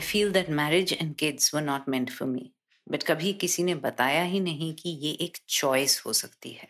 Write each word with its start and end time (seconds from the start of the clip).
I 0.00 0.06
feel 0.06 0.30
that 0.32 0.48
marriage 0.50 0.92
and 0.92 1.14
kids 1.14 1.54
were 1.54 1.62
not 1.62 1.88
meant 1.88 2.10
for 2.10 2.28
me 2.28 2.50
but 2.88 3.02
कभी 3.02 3.32
किसी 3.32 3.62
ने 3.62 3.74
बताया 3.74 4.22
ही 4.22 4.40
नहीं 4.40 4.72
कि 4.74 4.90
ये 4.90 5.10
एक 5.24 5.36
चॉइस 5.48 6.02
हो 6.06 6.12
सकती 6.12 6.52
है। 6.52 6.68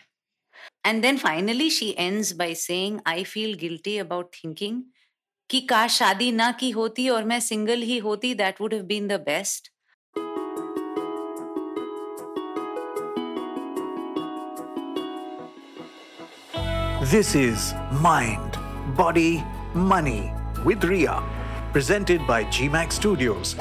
And 0.86 1.02
then 1.02 1.16
finally 1.16 1.68
she 1.70 1.94
ends 1.98 2.32
by 2.36 2.54
saying 2.54 2.98
I 3.06 3.24
feel 3.24 3.54
guilty 3.54 3.96
about 3.98 4.34
thinking 4.34 4.82
कि 5.50 5.60
काश 5.60 5.98
शादी 5.98 6.30
ना 6.32 6.50
की 6.60 6.70
होती 6.70 7.08
और 7.08 7.24
मैं 7.24 7.40
सिंगल 7.40 7.82
ही 7.82 7.98
होती 7.98 8.34
that 8.34 8.60
would 8.60 8.74
have 8.74 8.82
been 8.92 9.08
the 9.08 9.20
best 9.28 9.72
This 17.12 17.30
is 17.34 17.62
Mind, 18.02 18.56
Body, 18.98 19.30
Money 19.92 20.20
with 20.66 20.84
Ria, 20.90 21.14
presented 21.72 22.26
by 22.26 22.44
GMAX 22.44 22.98
Studios. 23.00 23.54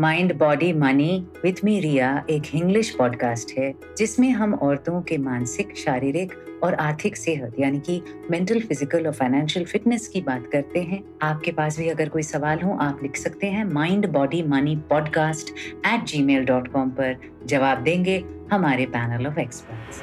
Mind 0.00 0.32
body 0.38 0.72
money 0.72 1.26
with 1.42 1.54
me 1.64 1.78
Riya 1.80 2.24
एक 2.30 2.42
इंग्लिश 2.54 2.90
पॉडकास्ट 2.90 3.52
है, 3.58 3.72
जिसमें 3.98 4.30
हम 4.30 4.54
औरतों 4.54 5.00
के 5.02 5.18
मानसिक, 5.18 5.76
शारीरिक 5.76 6.32
और 6.64 6.74
आर्थिक 6.74 7.16
सेहत, 7.16 7.56
यानी 7.60 7.80
कि 7.80 8.00
मेंटल 8.30 8.60
फ़िज़िकल 8.60 9.06
और 9.06 9.12
फाइनेंशियल 9.12 9.66
फिटनेस 9.66 10.08
की 10.08 10.20
बात 10.20 10.48
करते 10.52 10.82
हैं 10.82 11.02
आपके 11.22 11.52
पास 11.52 11.78
भी 11.78 11.88
अगर 11.88 12.08
कोई 12.08 12.22
सवाल 12.22 12.60
हो, 12.60 12.76
आप 12.80 13.02
लिख 13.02 13.16
सकते 13.16 13.46
हैं 13.46 13.64
mind 13.64 14.06
body 14.12 14.42
money 14.42 14.76
podcast 14.90 15.54
at 15.86 16.04
Gmail 16.22 16.44
dot 16.44 16.68
com 16.68 16.90
पर 16.90 17.16
जवाब 17.46 17.82
देंगे 17.82 18.22
हमारे 18.52 18.86
पैनल 18.86 19.26
ऑफ़ 19.26 19.38
एक्सपर्ट्स 19.40 20.02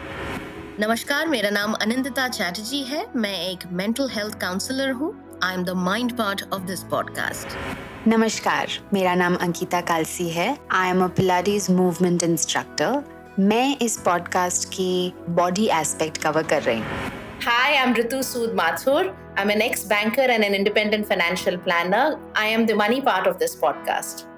नमस्कार 0.82 1.28
मेरा 1.28 1.50
नाम 1.50 1.74
अनंतता 1.74 2.28
चैटर्जी 2.28 2.82
है 2.90 3.04
मैं 3.16 3.34
एक 3.40 3.66
मेंटल 3.80 4.10
हेल्थ 4.10 4.40
काउंसलर 4.42 4.92
हूँ 5.00 5.10
I 5.44 5.54
am 5.54 5.64
the 5.66 5.70
mind 5.78 6.12
part 6.18 6.44
of 6.54 6.62
this 6.66 6.84
podcast 6.92 8.08
नमस्कार 8.08 8.78
मेरा 8.94 9.16
नाम 9.16 9.36
अंकिता 9.36 9.82
कालसी 9.90 10.30
है 10.30 10.48
I 10.72 10.90
am 10.90 11.04
a 11.04 11.08
pilates 11.18 11.70
movement 11.72 12.24
instructor 12.24 13.04
मैं 13.40 13.78
इस 13.82 13.98
पॉडकास्ट 14.06 14.70
की 14.70 15.14
बॉडी 15.42 15.68
एस्पेक्ट 15.80 16.22
कवर 16.24 16.48
कर 16.54 16.64
रही 16.64 16.80
हूँ 16.80 17.12
Hi, 17.42 17.68
I'm 17.76 17.94
Ritu 17.96 18.24
Sood 18.24 18.56
Mathur. 18.56 19.04
I'm 19.38 19.50
an 19.50 19.62
ex-banker 19.62 20.30
and 20.30 20.44
an 20.44 20.56
independent 20.56 21.08
financial 21.08 21.58
planner. 21.60 22.08
I 22.38 22.48
am 22.56 22.66
the 22.66 22.76
money 22.78 23.02
part 23.04 23.28
of 23.28 23.40
this 23.40 23.56
podcast. 23.58 24.29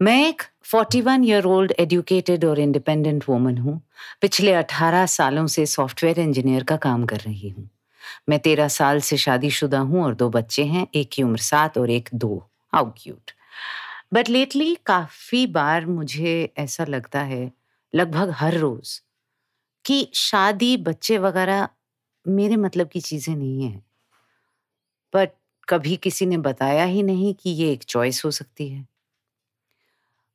मैं 0.00 0.28
एक 0.28 0.42
41 0.64 1.24
year 1.24 1.44
old 1.44 1.72
educated 1.78 2.44
और 2.44 2.58
independent 2.60 3.24
woman 3.28 3.58
हूँ। 3.58 3.80
पिछले 4.20 4.52
18 4.52 5.06
सालों 5.06 5.46
से 5.46 5.66
सॉफ्टवेयर 5.66 6.20
इंजीनियर 6.20 6.64
का 6.64 6.76
काम 6.76 7.06
कर 7.06 7.16
रही 7.16 7.48
हूँ। 7.48 7.70
मैं 8.28 8.38
तेरह 8.38 8.68
साल 8.68 9.00
से 9.00 9.16
शादीशुदा 9.16 9.78
हूँ 9.78 10.04
और 10.04 10.14
दो 10.14 10.30
बच्चे 10.30 10.64
हैं, 10.64 10.86
एक 10.94 11.10
की 11.12 11.22
उम्र 11.22 11.38
सात 11.38 11.78
और 11.78 11.90
एक 11.90 12.08
दो। 12.14 12.50
हाउ 12.72 12.90
क्यूट 12.98 13.30
बट 14.12 14.28
लेटली 14.28 14.74
काफ़ी 14.86 15.46
बार 15.46 15.86
मुझे 15.86 16.52
ऐसा 16.58 16.84
लगता 16.84 17.20
है, 17.20 17.52
लगभग 17.94 18.30
हर 18.30 18.54
रोज़, 18.54 19.00
कि 19.84 20.10
शादी, 20.14 20.76
बच्चे 20.76 21.18
वगैरह 21.18 21.68
मेरे 22.26 22.56
मतलब 22.56 22.88
की 22.88 23.00
चीज़ें 23.00 23.36
नहीं 23.36 23.62
हैं। 23.62 23.84
बट 25.14 25.30
कभी 25.68 25.96
किसी 25.96 26.26
ने 26.26 26.38
बताया 26.38 26.84
ही 26.84 27.02
नहीं 27.02 27.34
कि 27.34 27.50
ये 27.50 27.72
एक 27.72 27.82
चॉइस 27.82 28.24
हो 28.24 28.30
सकती 28.30 28.68
है। 28.68 28.95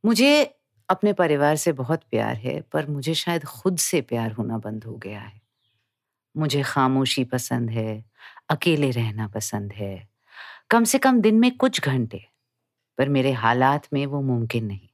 मुझे 0.04 0.44
अपने 0.90 1.14
परिवार 1.14 1.56
से 1.56 1.72
बहुत 1.74 2.04
प्यार 2.04 2.36
है, 2.36 2.62
पर 2.64 2.88
मुझे 2.88 3.14
शायद 3.14 3.44
खुद 3.46 3.78
से 3.80 4.02
प्यार 4.04 4.32
होना 4.32 4.58
बंद 4.58 4.84
हो 4.84 4.96
गया 4.98 5.20
है। 5.20 5.40
मुझे 6.36 6.62
खामोशी 6.64 7.24
पसंद 7.24 7.70
है, 7.70 8.04
अकेले 8.50 8.90
रहना 8.92 9.28
पसंद 9.28 9.74
है। 9.74 9.96
कम 10.72 10.84
से 10.84 11.00
कम 11.00 11.22
दिन 11.22 11.40
में 11.40 11.52
कुछ 11.58 11.82
घंटे, 11.82 12.24
पर 12.98 13.10
मेरे 13.10 13.32
हालात 13.34 13.88
में 13.94 14.06
वो 14.06 14.22
मुमकिन 14.22 14.66
नहीं। 14.66 14.90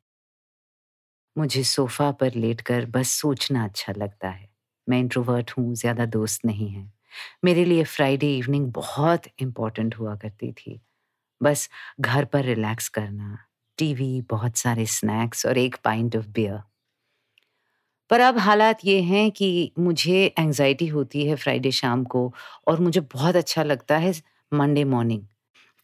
मुझे 1.35 1.63
सोफा 1.63 2.11
पर 2.11 2.33
लेटकर 2.35 2.85
बस 2.85 3.09
सोचना 3.11 3.63
अच्छा 3.63 3.93
लगता 3.97 4.29
है। 4.29 4.49
मैं 4.87 4.99
इंट्रोवर्ट 4.99 5.51
हूँ, 5.51 5.73
ज़्यादा 5.75 6.05
दोस्त 6.07 6.45
नहीं 6.45 6.69
है। 6.69 6.91
मेरे 7.43 7.65
लिए 7.65 7.83
फ्राइडे 7.85 8.35
इवनिंग 8.37 8.71
बहुत 8.73 9.23
इम्पोर्टेंट 9.41 9.95
हुआ 9.95 10.15
करती 10.15 10.51
थी। 10.51 10.79
बस 11.41 11.69
घर 12.01 12.25
पर 12.25 12.43
रिलैक्स 12.45 12.89
करना 12.89 13.37
टीवी 13.77 14.21
बहुत 14.21 14.57
सारे 14.57 14.85
स्नैक्स 14.85 15.45
और 15.45 15.57
एक 15.57 15.75
पाइंट 15.83 16.15
ऑफ़ 16.15 16.27
बियर 16.27 16.59
पर 18.09 18.19
अब 18.19 18.37
हालात 18.37 18.85
ये 18.85 19.01
हैं 19.01 19.31
कि 19.31 19.71
मुझे 19.79 20.33
एंजाइटी 20.39 20.87
होती 20.87 21.27
है 21.27 21.35
फ्राइडे 21.35 21.71
शाम 21.71 22.03
को 22.03 22.33
और 22.67 22.79
मुझे 22.79 23.01
बहुत 23.01 23.35
अच्छा 23.35 23.63
लगता 23.63 23.97
है 23.97 24.13
मंडे 24.53 24.83
मॉर्निंग 24.83 25.21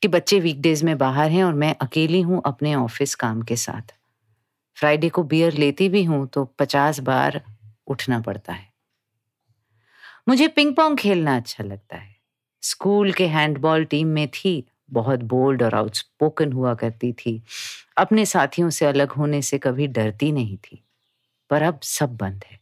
कि 0.01 0.07
बच्चे 0.07 0.39
वीकडेज 0.39 0.83
में 0.83 0.97
बाहर 0.97 1.31
हैं 1.31 1.43
और 1.43 1.53
मैं 1.53 1.75
अकेली 1.81 2.21
हूँ 2.21 2.41
अपने 2.45 2.75
ऑफ़िस 2.75 3.15
काम 3.15 3.41
के 3.41 3.55
साथ। 3.55 3.93
फ्राइडे 4.75 5.09
को 5.09 5.23
बियर 5.23 5.53
लेती 5.53 5.89
भी 5.89 6.03
हूँ 6.03 6.27
तो 6.27 6.45
पचास 6.45 6.99
बार 6.99 7.41
उठना 7.87 8.19
पड़ता 8.19 8.53
है। 8.53 8.73
मुझे 10.29 10.47
पिंग 10.47 10.75
पोंग 10.75 10.97
खेलना 10.97 11.35
अच्छा 11.35 11.63
लगता 11.63 11.97
है। 11.97 12.15
स्कूल 12.61 13.11
के 13.13 13.27
हैंडबॉल 13.27 13.85
टीम 13.85 14.07
में 14.07 14.27
थी 14.27 14.65
बहुत 14.93 15.19
बोल्ड 15.19 15.63
और 15.63 15.75
आउटस्पोकन 15.75 16.51
हुआ 16.51 16.73
करती 16.73 17.13
थी। 17.13 17.43
अपने 17.97 18.25
साथियों 18.25 18.69
से 18.69 18.85
अलग 18.85 19.11
होने 19.11 19.41
से 19.41 19.57
कभी 19.57 19.87
डरती 19.87 20.31
नहीं 20.31 20.57
थी। 20.57 20.83
पर 21.49 21.61
अब 21.61 21.79
सब 21.83 22.17
बंद 22.17 22.43
है। 22.51 22.59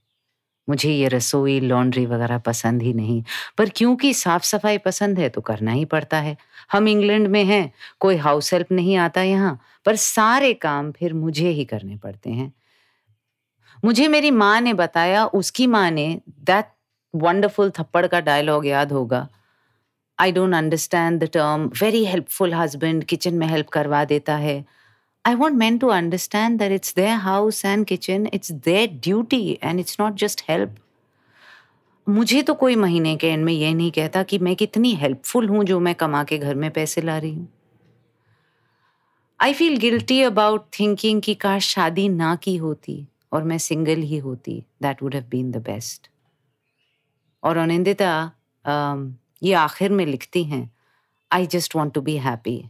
मुझे 0.70 0.92
ये 0.92 1.08
रसोई 1.08 1.60
लॉन्ड्री 1.60 2.06
वगैरह 2.06 2.38
पसंद 2.38 2.82
ही 2.82 2.94
नहीं। 2.94 3.24
पर 3.58 3.70
क्योंकि 3.70 4.14
साफ़ 4.14 4.44
सफ़ाई 4.44 4.78
पसंद 4.78 5.20
है 5.20 5.30
तो 5.30 5.42
करना 5.42 5.72
ही 5.72 5.86
पड़ता 5.86 6.18
है। 6.18 6.38
हम 6.72 6.88
इंग्लैंड 6.88 7.28
में 7.28 7.44
हैं, 7.44 7.74
कोई 8.00 8.16
हाउस 8.16 8.54
हेल्प 8.54 8.72
नहीं 8.72 8.98
आता 8.98 9.22
यहाँ, 9.22 9.60
पर 9.86 9.96
सारे 9.96 10.54
काम 10.54 10.92
फिर 10.92 11.14
मुझे 11.14 11.50
ही 11.50 11.66
करने 11.66 11.98
पड़ते 11.98 12.30
हैं। 12.30 12.54
मुझे 13.86 14.08
मेरी 14.08 14.32
माँ 14.32 14.62
ने 14.62 14.74
बताया, 14.74 15.26
उसकी 15.26 15.68
माँ 15.68 15.92
ने 15.92 16.22
दैट 16.30 16.66
वंडरफुल 17.16 17.70
थप्पड़ 17.70 18.08
का 18.08 18.20
डायलॉग 18.20 18.68
याद 18.68 18.92
होगा। 18.92 19.28
I 20.22 20.32
don't 20.32 20.54
understand 20.56 21.24
the 21.24 21.30
term 21.34 21.66
very 21.82 22.06
helpful 22.06 22.54
husband 22.54 23.04
kitchen 23.04 23.34
में 23.34 23.48
हेल्प 23.48 23.70
करवा 23.70 24.04
देता 24.06 24.36
है. 24.36 24.64
I 25.26 25.32
want 25.36 25.58
men 25.62 25.76
to 25.82 25.90
understand 25.94 26.60
that 26.60 26.72
it's 26.76 26.94
their 27.00 27.18
house 27.24 27.58
and 27.72 27.88
kitchen, 27.90 28.24
it's 28.36 28.52
their 28.68 28.86
duty 29.08 29.44
and 29.70 29.82
it's 29.82 30.00
not 30.00 30.16
just 30.22 30.40
help. 30.48 30.80
मुझे 32.08 32.42
तो 32.44 32.54
कोई 32.62 32.76
महीने 32.76 33.16
के 33.16 33.28
एंड 33.28 33.44
में 33.46 33.52
यह 33.54 33.74
नहीं 33.76 33.92
कहता 33.92 34.24
कि 34.24 34.40
मैं 34.40 34.56
कितनी 34.56 34.94
हेल्पफुल 35.02 35.50
हूँ 35.50 35.64
जो 35.66 35.80
मैं 35.80 35.94
कमा 35.96 36.24
के 36.32 36.38
घर 36.38 36.56
में 36.56 36.70
पैसे 36.72 37.02
ला 37.02 37.18
रही 37.18 37.34
हूँ। 37.34 37.48
I 39.40 39.54
feel 39.54 39.78
guilty 39.78 40.22
about 40.24 40.66
thinking 40.80 41.22
कि 41.22 41.34
काश 41.44 41.68
शादी 41.74 42.08
ना 42.10 42.36
की 42.44 42.56
होती 42.58 43.06
और 43.34 43.44
मैं 43.44 43.58
सिंगल 43.58 44.02
ही 44.12 44.18
होती 44.18 44.60
that 44.82 45.04
would 45.04 45.16
have 45.16 45.26
been 45.32 45.52
the 45.52 45.64
best 45.68 46.10
और 47.44 47.58
अनिंदिता 47.58 48.14
ये 49.42 49.54
आखिर 49.54 49.92
में 49.92 50.06
लिखती 50.06 50.44
हैं 50.44 50.70
I 51.32 51.46
just 51.48 51.76
want 51.76 51.94
to 51.94 52.02
be 52.02 52.18
happy 52.18 52.62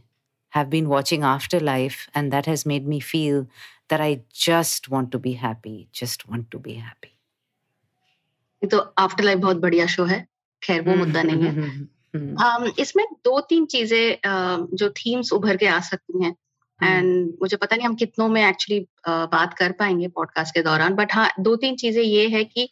have 0.52 0.68
been 0.68 0.88
watching 0.88 1.22
Afterlife, 1.22 2.08
and 2.14 2.32
that 2.32 2.46
has 2.46 2.64
made 2.66 2.86
me 2.86 3.00
feel 3.00 3.46
that 3.88 4.00
I 4.00 4.22
just 4.32 4.88
want 4.88 5.10
to 5.12 5.18
be 5.18 5.32
happy, 5.34 5.88
just 5.92 6.28
want 6.28 6.50
to 6.50 6.58
be 6.58 6.74
happy. 6.74 7.10
तो 8.62 8.78
after 8.98 9.24
life 9.24 9.38
बहुत 9.38 9.56
बढ़िया 9.56 9.86
show 9.86 10.04
है 10.04 10.26
खैर 10.62 10.82
वो 10.82 10.94
मुद्दा 10.94 11.22
नहीं 11.22 11.42
है 11.42 11.54
um, 12.14 12.78
इसमें 12.78 13.04
दो 13.24 13.40
तीन 13.40 13.64
चीज़ें 13.66 14.16
uh, 14.16 14.66
जो 14.74 14.88
थीम्स 14.98 15.32
उभर 15.32 15.56
के 15.56 15.66
आ 15.66 15.80
सकती 15.80 16.24
हैं 16.24 16.34
एंड 16.80 17.32
मुझे 17.40 17.56
पता 17.56 17.76
नहीं 17.76 17.86
हम 17.86 17.94
कितनों 17.94 18.28
में 18.28 18.42
एक्चुअली 18.42 18.80
uh, 18.80 19.30
बात 19.32 19.54
कर 19.58 19.72
पाएँगे 19.78 20.08
पॉडकास्ट 20.08 20.54
के 20.54 20.62
दौरान 20.62 20.94
बट 20.94 21.14
हाँ 21.14 21.28
दो 21.40 21.56
तीन 21.56 21.76
चीज़ें 21.76 22.02
ये 22.02 22.28
है 22.28 22.44
कि 22.44 22.68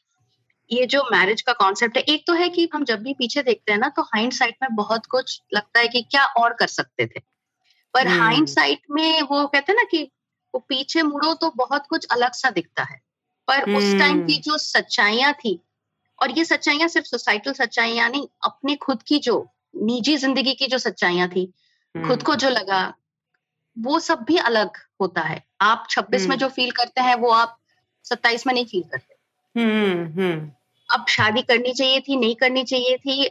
ये 0.72 0.86
जो 0.86 1.02
मैरिज 1.12 1.42
का 1.42 1.52
कॉन्सेप्ट 1.52 1.96
है 1.96 2.02
एक 2.02 2.24
तो 2.26 2.32
है 2.32 2.48
कि 2.48 2.68
हम 2.74 2.84
जब 2.84 3.02
भी 3.02 3.14
पीछे 3.14 3.42
देखते 3.42 3.72
हैं 3.72 3.78
ना 3.78 3.88
तो 3.88 4.02
हाइंड 4.02 4.32
साइड 4.32 4.54
में 4.62 4.74
बहुत 4.74 5.06
कुछ 5.06 5.42
लगता 5.54 5.80
है 5.80 5.88
कि 5.88 6.02
क्या 6.02 6.24
और 6.24 6.52
कर 6.52 6.66
सकते 6.66 7.06
थे। 7.06 7.20
पर 7.94 8.08
हाइंड 8.08 8.48
साइट 8.48 8.80
में 8.90 9.22
वो 9.22 9.46
कहते 9.46 9.72
हैं 9.72 9.76
ना 9.76 9.84
कि 9.84 10.02
वो 10.54 10.60
पीछे 10.60 11.02
मुड़ो 11.02 11.34
तो 11.34 11.50
बहुत 11.56 11.86
कुछ 11.86 12.06
अलग 12.06 12.32
सा 12.32 12.50
दिखता 12.50 12.82
है। 12.82 13.00
पर 13.48 13.62
उस 13.62 13.98
टाइम 13.98 14.20
की 14.20 14.36
जो 14.36 14.58
सच्चाइयाँ 14.58 15.32
थी 15.32 15.60
और 16.22 16.38
ये 16.38 16.44
सच्चाइयाँ 16.44 16.88
सिर्फ़ 16.88 17.06
सोसाइटल 17.06 17.52
सच्चाइयाँ 17.52 18.08
नहीं 18.10 18.26
अपने 18.44 18.76
खुद 18.76 19.02
की 19.02 19.18
जो 19.18 19.48
निजी 19.76 20.16
ज़िंदगी 20.16 20.54
की 20.54 20.66
जो 20.66 20.78
सच्चाइयाँ 20.78 21.28
थी 21.28 21.52
खुद 22.08 22.22
को 22.22 22.34
जो 22.34 22.50
लगा 22.50 22.94
वो 23.78 23.98
सब 24.00 24.18
भी 24.18 24.36
अलग 24.36 24.70
होता 25.00 25.20
है। 25.20 25.44
आप 25.60 25.86
26 25.90 26.28
में 26.28 26.36
जो 26.38 26.48
फील 26.48 26.70
करते 26.70 27.00
हैं 27.00 27.14
वो 27.14 27.30
आप 27.30 27.58
27 28.04 28.46
में 28.46 28.54
नहीं 28.54 28.64
फील 28.64 28.82
करते। 28.82 29.14
अब 30.90 31.06
शादी 31.08 31.42
करनी 31.42 31.72
चाहिए 31.72 32.00
थी 32.00 32.16
नहीं 32.16 32.34
करनी 32.34 32.64
चाहिए 32.64 32.96
थी 32.98 33.28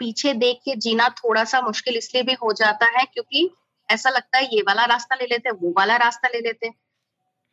पीछे 0.00 0.32
देख 0.36 0.58
के 0.64 0.74
जीना 0.76 1.08
थोड़ा 1.16 1.44
सा 1.44 1.60
मुश्किल 1.60 1.96
इसलिए 1.96 2.22
भी 2.22 2.32
हो 2.42 2.52
जाता 2.52 2.86
है 2.98 3.04
क्योंकि 3.04 3.48
ऐसा 3.88 4.10
लगता 4.10 4.38
है 4.38 4.44
ये 4.46 4.62
वाला 4.62 4.84
रास्ता 4.84 5.16
ले 5.16 5.26
लेते 5.26 5.50
वो 5.52 5.72
वाला 5.76 5.96
रास्ता 5.96 6.28
ले 6.28 6.40
लेते 6.40 6.68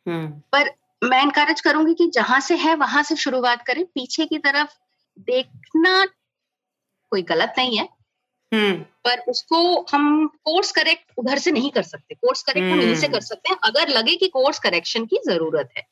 हम्म। 0.06 0.28
पर 0.52 0.70
मैं 1.02 1.22
इनकरेज 1.22 1.60
करूँगी 1.60 1.94
कि 1.94 2.06
जहाँ 2.14 2.40
से 2.40 2.56
है 2.56 2.74
वहाँ 2.76 3.02
से 3.02 3.16
शुरुआत 3.16 3.62
करें 3.66 3.84
पीछे 3.86 4.26
की 4.26 4.38
तरफ़ 4.38 4.74
देखना 5.26 6.04
कोई 7.12 7.22
गलत 7.24 7.54
नहीं 7.58 7.78
है 7.78 7.88
हम्म 8.52 8.74
पर 9.04 9.18
उसको 9.28 9.58
हम 9.92 10.26
कोर्स 10.44 10.70
करेक्ट 10.72 11.12
उधर 11.18 11.38
से 11.38 11.50
नहीं 11.50 11.70
कर 11.70 11.82
सकते 11.84 12.14
कोर्स 12.16 12.42
करेक्ट 12.42 12.70
हम 12.72 12.80
यहीं 12.80 12.94
से 12.94 13.06
हम्म। 13.06 13.14
कर 13.14 13.20
सकते 13.22 13.50
हैं 13.50 13.58
अगर 13.64 13.88
लगे 13.88 14.14
कि 14.16 14.28
कोर्स 14.28 14.58
करेक्शन 14.58 15.06
की 15.06 15.18
ज़रूरत 15.26 15.70
है 15.76 15.86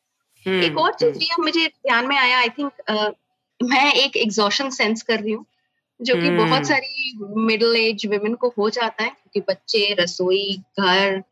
एक 0.47 0.79
और 0.79 0.95
चीज़ 0.95 1.19
भी 1.19 1.29
मुझे 1.41 1.67
ध्यान 1.67 2.07
में 2.07 2.17
आया 2.17 2.39
आई 2.39 2.49
थिंक 2.49 2.73
uh, 2.91 3.11
मैं 3.63 3.93
एक 3.93 4.17
एग्जॉशन 4.17 4.71
सेंस 4.71 5.03
कर 5.03 5.21
रही 5.21 5.33
हूँ 5.33 5.47
जो 6.03 6.15
कि 6.15 6.31
बहुत 6.31 6.51
हम्म। 6.51 6.63
सारी 6.63 7.19
मिडिल 7.37 7.77
एज 7.77 8.07
वुमेन 8.07 8.35
को 8.35 8.55
हो 8.59 8.71
जाता 8.71 9.03
है 9.05 9.11
क्योंकि 9.11 9.41
बच्चे 9.41 9.97
रसोई 10.01 10.63
घर 10.81 11.23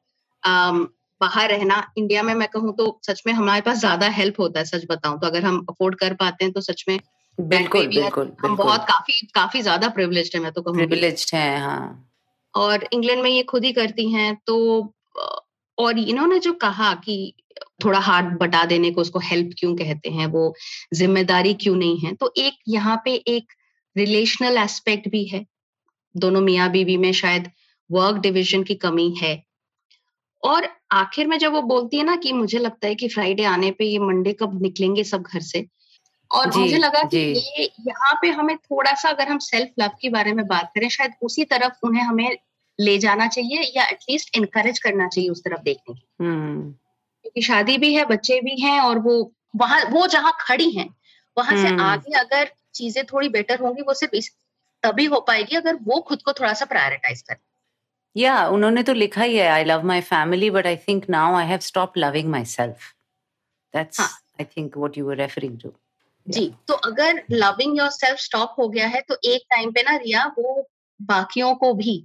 बाहर 1.20 1.48
रहना 1.48 1.92
इंडिया 1.98 2.22
में 2.22 2.34
मैं 2.34 2.48
कहूँ 2.48 2.74
तो 2.76 3.00
सच 3.06 3.22
में 3.26 3.32
हमारे 3.32 3.60
पास 3.60 3.78
ज़्यादा 3.78 4.08
हेल्प 4.08 4.40
होता 4.40 4.58
है 4.60 4.64
सच 4.64 4.86
बताऊँ 4.90 5.20
तो। 5.20 5.26
अगर 5.26 5.44
हम 5.44 5.66
अफोर्ड 5.70 5.94
कर 5.94 6.14
पाते 6.14 6.44
हैं 6.44 6.52
तो 6.52 6.60
सच 6.60 6.84
में 6.88 6.98
बिल्कुल 7.40 7.86
बिल्कुल 7.86 8.24
हम 8.24 8.30
बिल्कुल। 8.30 8.56
बहुत 8.56 8.80
काफ़ी 8.80 9.28
काफ़ी 9.34 9.62
ज़्यादा 9.62 9.88
प्रिविलेज्ड 9.88 10.36
है 10.36 10.42
मैं 10.42 10.52
तो 10.52 10.62
कहूँ 10.62 10.76
प्रिविलेज्ड 10.76 11.34
है 11.34 11.60
हाँ। 11.60 12.08
और 12.54 12.88
इंग्लैंड 12.92 13.22
में 13.22 13.30
ये 13.30 13.42
खुद 13.42 13.64
ही 13.64 13.72
करती 13.72 14.10
हैं 14.10 14.36
तो 14.46 14.80
और 15.82 15.98
इन्होंने 15.98 16.38
जो 16.38 16.52
कहा 16.52 16.92
कि 16.94 17.16
थोड़ा 17.84 17.98
हाथ 17.98 18.30
बटा 18.40 18.64
देने 18.64 18.90
को 18.90 19.00
उसको 19.00 19.18
हेल्प 19.18 19.50
क्यों 19.58 19.74
कहते 19.76 20.10
हैं 20.10 20.26
वो 20.26 20.54
ज़िम्मेदारी 20.94 21.54
क्यों 21.54 21.74
नहीं 21.76 21.98
है? 21.98 22.14
तो 22.14 22.32
एक 22.38 22.58
यहाँ 22.68 23.00
पे 23.04 23.14
एक 23.14 23.52
रिलेशनल 23.96 24.58
एस्पेक्ट 24.58 25.08
भी 25.08 25.24
है। 25.24 25.44
दोनों 26.14 26.40
मियाँ 26.40 26.70
बीवी 26.70 26.96
में 26.96 27.12
शायद 27.12 27.50
वर्क 27.90 28.16
डिवीज़न 28.16 28.62
की 28.62 28.74
कमी 28.74 29.10
है। 29.22 29.42
और 30.42 30.68
आखिर 30.92 31.26
में 31.26 31.38
जब 31.38 31.52
वो 31.52 31.62
बोलती 31.62 31.96
है 31.96 32.04
ना 32.04 32.16
कि 32.16 32.32
मुझे 32.32 32.58
लगता 32.58 32.88
है 32.88 32.94
कि 32.94 33.08
फ्राइडे 33.08 33.44
आने 33.44 33.70
पे 33.70 33.84
ये 33.84 33.98
मंडे 33.98 34.32
कब 34.32 34.62
निकलेंगे 34.62 35.04
सब 35.04 35.22
घर 35.22 35.40
से? 35.40 35.66
और 36.30 36.50
जी, 36.50 36.60
मुझे 36.60 36.78
लगा 36.78 37.02
कि 37.02 37.18
ये 37.18 37.64
यहाँ 37.88 38.12
पे 38.22 38.28
हमें 38.30 38.56
थोड़ा 38.56 38.94
सा 38.94 39.08
अगर 39.08 39.28
हम 39.28 39.38
सेल्फ 39.38 39.70
लव 39.78 39.90
के 40.00 40.08
बारे 40.10 40.32
में 40.32 40.46
बात 40.46 40.70
करें 40.74 40.88
शायद 40.88 41.12
उसी 41.22 41.44
तरफ़ 41.44 41.86
उन्हें 41.86 42.02
हमें 42.02 42.36
ले 42.78 42.98
जाना 42.98 43.26
चाहिए 43.26 43.72
या 43.76 43.86
एटलीस्ट 43.86 44.36
इनकरेज 44.36 44.78
करना 44.78 45.08
चाहिए 45.08 45.30
उस 45.30 45.44
तरफ़ 45.44 45.60
देखने 45.60 45.94
की 45.94 46.06
हम्म। 46.20 46.70
क्योंकि 47.22 47.42
शादी 47.42 47.78
भी 47.78 47.94
है 47.94 48.04
बच्चे 48.04 48.40
भी 48.40 48.60
हैं 48.60 48.80
और 48.80 48.98
वो 48.98 49.32
वहाँ 49.56 49.84
वो 49.84 50.06
जहाँ 50.06 50.32
खड़ी 50.40 50.70
हैं 50.70 50.88
वहाँ 51.36 51.56
से 51.56 51.68
हम्म। 51.68 51.80
आगे 51.80 52.18
अगर 52.18 52.50
चीज़ें 52.74 53.04
थोड़ी 53.04 53.28
बेटर 53.28 53.60
होंगी 53.60 53.82
वो 53.82 53.94
सिर्फ़ 53.94 54.30
तभी 54.82 55.04
हो 55.04 55.20
पाएगी 55.20 55.56
अगर 55.56 55.78
वो 55.82 56.00
खुद 56.00 56.22
को 56.22 56.32
थोड़ा 56.32 56.52
सा 56.52 56.64
प्रायोरिटाइज 56.64 57.22
करें। 57.22 57.40
या 58.16 58.46
उन्होंने 58.48 58.82
तो 58.82 58.92
लिखा 58.92 59.22
ही 59.22 59.36
है 59.36 59.46
I 59.48 59.64
love 59.64 59.84
my 59.84 60.00
family 60.00 60.50
but 60.50 60.66
I 60.66 60.76
think 60.76 61.04
now 61.10 61.34
I 61.34 61.46
have 61.46 61.58
stop 61.58 61.92
loving 61.98 62.30
my 62.30 62.44
self 62.44 62.92
that's. 63.74 64.00
I 64.00 64.44
think 64.44 64.76
what 64.76 64.98
you 64.98 65.06
were 65.06 65.16
referring 65.16 65.60
to 65.60 65.72
जी 66.26 66.54
तो 66.68 66.74
अगर 66.74 67.22
लविंग 67.30 67.78
योर 67.78 67.90
सेल्फ 67.90 68.18
स्टॉप 68.18 68.54
हो 68.58 68.68
गया 68.68 68.86
है 68.86 69.00
तो 69.00 69.16
एक 69.24 69.42
टाइम 69.50 69.72
पे 69.72 69.82
ना 69.82 69.96
रिया 69.96 70.26
वो 70.38 70.68
बाकियों 71.00 71.54
को 71.54 71.72
भी 71.74 72.04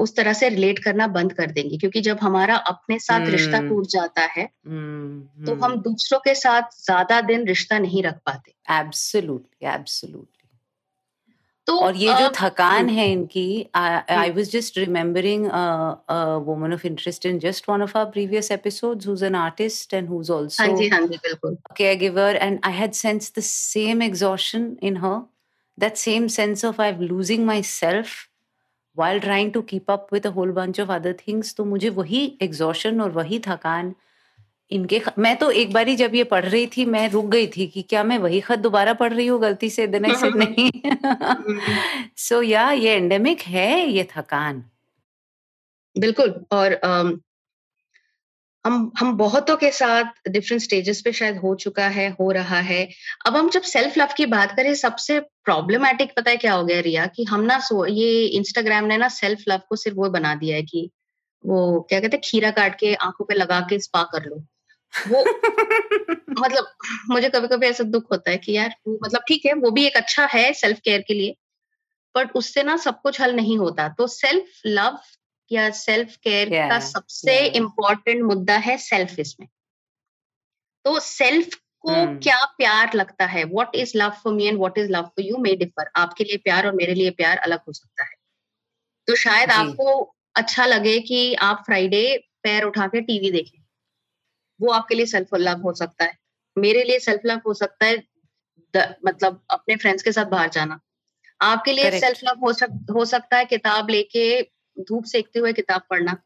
उस 0.00 0.14
तरह 0.16 0.32
से 0.32 0.48
रिलेट 0.48 0.78
करना 0.78 1.06
बंद 1.14 1.32
कर 1.32 1.50
देंगे 1.50 1.76
क्योंकि 1.76 2.00
जब 2.00 2.18
हमारा 2.22 2.56
अपने 2.72 2.98
साथ 2.98 3.26
रिश्ता 3.30 3.56
हम्म। 3.58 3.68
टूट 3.68 3.86
जाता 3.90 4.22
है 4.36 4.44
Hmm, 4.46 5.46
तो 5.46 5.54
हम 5.64 5.76
दूसरों 5.82 6.18
के 6.24 6.34
साथ 6.34 6.76
ज़्यादा 6.84 7.20
दिन 7.30 7.46
रिश्ता 7.46 7.78
नहीं 7.78 8.02
रख 8.02 8.18
पाते। 8.26 8.54
एब्सोल्युटली 8.80 9.68
एब्सोल्युटली 9.68 10.34
तो 11.66 11.78
और 11.78 11.96
ये 11.96 12.12
जो 12.18 12.24
अ, 12.26 12.32
थकान 12.34 12.88
है 12.88 13.10
इनकी 13.12 13.46
I 13.76 13.96
hmm. 14.10 14.36
Was 14.36 14.50
just 14.50 14.78
remembering 14.78 15.44
a 15.46 16.24
woman 16.46 16.72
of 16.74 16.86
interest 16.86 17.26
in 17.26 17.38
just 17.38 17.68
one 17.68 17.82
of 17.82 17.96
our 17.98 18.10
previous 18.12 18.50
episodes 18.52 19.22
an 19.22 19.34
artist 19.34 19.94
artist 19.94 19.98
and 19.98 20.12
who's 20.12 20.30
हाँ 20.30 20.38
also 20.38 20.76
जी 20.78 20.88
हाँ 20.88 21.00
जी 21.06 21.16
बिल्कुल। 21.26 21.56
a 21.70 21.74
caregiver 21.80 22.30
and 22.46 22.64
i 22.64 22.72
had 22.78 22.96
sensed 23.00 23.34
the 23.34 23.46
same 23.50 24.06
exhaustion 24.08 24.70
in 24.90 24.96
her 25.04 25.16
that 25.78 26.00
same 26.06 26.28
sense 26.38 26.64
of 26.70 26.80
i'm 26.80 27.04
losing 27.10 27.46
myself. 27.46 28.16
while 28.16 28.27
trying 28.98 29.46
to 29.46 29.54
to 29.54 29.62
keep 29.62 29.90
up 29.90 30.06
with 30.12 30.26
whole 30.26 30.50
bunch 30.50 30.80
of 30.80 30.92
other 30.92 31.12
things 31.12 31.54
तो 31.54 31.64
मुझे 31.64 31.88
वही 31.88 32.38
exhaustion 32.42 33.00
और 33.00 33.10
वही 33.10 33.38
थकान 33.38 33.94
इनके 34.70 35.02
मैं 35.18 35.36
तो 35.36 35.50
एक 35.50 35.72
बारी 35.72 35.96
जब 35.96 36.14
ये 36.14 36.24
पढ़ 36.24 36.44
रही 36.44 36.66
थी 36.66 36.84
मैं 36.84 37.10
रुक 37.10 37.24
गई 37.24 37.46
थी 37.46 37.66
कि 37.66 37.82
क्या 37.82 38.04
मैं 38.04 38.18
वही 38.18 38.40
खत 38.40 38.58
दोबारा 38.58 38.92
पढ़ 38.92 39.12
रही 39.12 39.26
हूँ? 39.26 39.40
गलती 39.40 39.70
से 39.70 39.86
दिन 39.86 40.14
से 40.14 40.30
नहीं। 40.34 40.70
सो 42.16 42.42
या 42.42 42.70
ये 42.70 42.90
एंडेमिक 42.90 43.40
है 43.40 43.90
ये 43.90 44.08
थकान। 44.16 44.64
बिल्कुल 45.98 46.44
और 46.52 46.80
हम 48.66 48.92
हम 48.98 49.16
बहुतों 49.16 49.56
के 49.56 49.70
साथ 49.70 50.04
डिफरेंट 50.28 50.62
स्टेजेस 50.62 51.00
पे 51.00 51.12
शायद 51.12 51.36
हो 51.36 51.54
चुका 51.54 51.88
है 51.88 52.08
हो 52.10 52.30
रहा 52.32 52.60
है। 52.60 52.88
अब 53.26 53.36
हम 53.36 53.50
जब 53.50 53.62
सेल्फ 53.62 53.98
लव 53.98 54.08
की 54.16 54.26
बात 54.26 54.56
करें 54.56 54.74
सबसे 54.74 55.20
प्रॉब्लमैटिक 55.20 56.12
पता 56.16 56.30
है 56.30 56.36
क्या 56.36 56.52
हो 56.52 56.64
गया 56.64 56.80
रिया? 56.80 57.06
कि 57.06 57.24
हम 57.24 57.40
ना 57.40 57.58
सो 57.60 57.86
ये 57.86 58.26
इंस्टाग्राम 58.26 58.84
ने 58.84 58.96
ना 58.96 59.08
सेल्फ 59.08 59.44
लव 59.48 59.60
को 59.68 59.76
सिर्फ़ 59.76 59.96
वो 59.96 60.10
बना 60.10 60.34
दिया 60.34 60.56
है 60.56 60.62
कि 60.62 60.90
वो 61.46 61.80
क्या 61.80 62.00
कहते 62.00 62.16
हैं 62.16 62.22
खीरा 62.24 62.50
काट 62.50 62.78
के 62.78 62.94
आँखों 62.94 63.24
पे 63.24 63.34
लगा 63.34 63.60
के 63.60 63.78
स्पा 63.78 64.02
कर 64.02 64.24
लो। 64.24 64.44
वो 65.08 65.24
मतलब 66.42 66.66
मुझे 67.10 67.28
कभी 67.28 67.48
कभी 67.48 67.66
ऐसा 67.66 67.84
दुख 67.84 68.12
होता 68.12 68.30
है 68.30 68.38
कि 68.38 68.52
यार 68.52 68.74
मतलब 68.88 69.20
ठीक 69.28 69.46
है 69.46 69.52
वो 69.52 69.70
भी 69.70 69.86
एक 69.86 69.96
अच्छा 69.96 70.26
है 70.26 70.52
सेल्फ 70.52 70.78
केयर 70.84 71.04
के 71.08 71.14
लिए 71.14 71.36
बट 72.16 72.32
उससे 72.34 72.62
ना 72.62 72.76
सब 72.76 73.00
कुछ 73.00 73.20
हल 73.20 73.36
नहीं 73.36 73.58
होता। 73.58 73.88
तो 73.88 74.06
सेल्फ 74.06 74.44
लव 74.66 74.98
या 75.52 75.70
सेल्फ 75.70 76.16
केयर 76.16 76.48
yeah, 76.48 76.68
का 76.68 76.78
Yeah, 76.78 76.92
सबसे 76.92 77.40
yeah. 77.40 77.56
इम्पोर्टेंट 77.56 78.22
मुद्दा 78.22 78.56
है 78.56 78.78
सेल्फ 78.78 79.18
इसमें। 79.18 79.48
तो 80.84 81.00
सेल्फ 81.00 81.54
को 81.80 81.90
Hmm. 81.90 82.22
क्या 82.22 82.44
प्यार 82.44 82.94
लगता 82.94 83.26
है? 83.26 83.44
What 83.44 83.70
is 83.74 83.92
love 83.96 84.10
for 84.10 84.32
me 84.32 84.44
and 84.44 84.58
what 84.58 84.78
is 84.78 84.90
love 84.90 85.02
for 85.02 85.20
you 85.20 85.36
may 85.36 85.54
differ 85.54 85.90
आपके 85.96 86.24
लिए 86.24 86.36
प्यार 86.36 86.66
और 86.66 86.72
मेरे 86.72 86.94
लिए 86.94 87.10
प्यार 87.10 87.38
अलग 87.38 87.60
हो 87.68 87.72
सकता 87.72 88.04
है। 88.04 88.14
तो 89.06 89.14
शायद 89.14 89.48
जी। 89.48 89.54
आपको 89.54 90.16
अच्छा 90.34 90.66
लगे 90.66 91.00
कि 91.00 91.34
आप 91.34 91.62
फ्राइडे 91.66 92.28
पैर 92.42 92.62
उठा 92.62 92.86
के 92.86 93.00
टीवी 93.00 93.30
देखें। 93.30 93.64
वो 94.60 94.72
आपके 94.72 94.94
लिए 94.94 95.06
सेल्फ 95.06 95.28
लव 95.34 95.58
हो 95.58 95.72
सकता 95.72 96.04
है। 96.04 96.18
मेरे 96.58 96.84
लिए 96.84 96.98
सेल्फ 96.98 97.20
लव 97.24 97.40
हो 97.46 97.54
सकता 97.54 97.86
है 97.86 98.04
द- 98.76 98.94
मतलब 99.04 99.44
अपने 99.50 99.76
फ्रेंड्स 99.76 100.02
के 100.02 100.12
साथ 100.12 100.24
बाहर 100.24 100.48
जाना। 100.48 100.80
आपके 101.40 101.72
लिए 101.72 102.00
सेल्फ 102.00 102.18
लव 102.24 102.38
हो 102.40 102.52
सक 102.52 102.86
हो 102.90 103.04
सकता 103.04 103.36
है 103.36 103.44
किताब 103.44 103.90
लेके 103.90 104.50
धूप 104.80 105.04
सेकते 105.04 105.38
हुए 105.38 105.52
किताब 105.52 105.82
पढ़ना। 105.90 106.16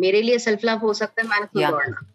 मेरे 0.00 0.22
लिए 0.22 0.38
सेल्फ 0.38 0.60
लव 0.64 0.78
हो 0.78 0.94
सकता 0.94 1.22
है 1.22 1.28
मैंने 1.28 1.46
Yeah. 1.46 1.70
दौड़ना 1.70 2.10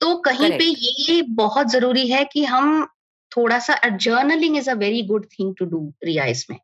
तो 0.00 0.16
कहीं 0.16 0.50
पे 0.58 0.64
ये 0.64 1.22
बहुत 1.22 1.66
ज़रूरी 1.66 2.08
है 2.08 2.24
कि 2.24 2.44
हम 2.44 2.86
थोड़ा 3.36 3.58
सा 3.58 3.88
journaling 3.88 4.56
is 4.56 4.70
a 4.70 4.74
very 4.74 5.02
good 5.02 5.26
thing 5.26 5.54
to 5.58 5.64
do 5.64 5.92
Riya 6.04 6.24
इसमें। 6.24 6.58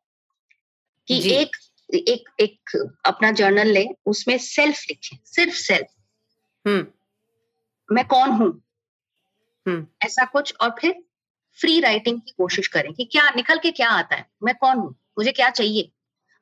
कि 1.07 1.19
जी। 1.19 1.29
एक 1.29 1.51
एक 1.93 2.29
एक 2.39 2.89
अपना 3.05 3.31
जर्नल 3.31 3.67
ले 3.67 3.85
उसमें 4.05 4.37
सेल्फ 4.37 4.83
लिखे 4.89 5.17
सिर्फ़ 5.25 5.55
सेल्फ 5.55 5.87
हम्म। 6.67 6.87
मैं 7.95 8.07
कौन 8.07 8.29
हूँ? 8.29 8.63
हम्म। 9.67 9.87
ऐसा 10.01 10.25
कुछ 10.25 10.53
और 10.61 10.75
फिर 10.79 11.03
फ्री 11.59 11.79
राइटिंग 11.79 12.21
की 12.21 12.33
कोशिश 12.37 12.67
करें 12.67 12.93
कि 12.93 13.05
क्या 13.05 13.29
निकल 13.29 13.57
के 13.57 13.71
क्या 13.71 13.89
आता 13.89 14.15
है? 14.15 14.25
मैं 14.43 14.55
कौन 14.55 14.77
हूँ? 14.77 14.95
मुझे 15.17 15.31
क्या 15.31 15.49
चाहिए? 15.49 15.91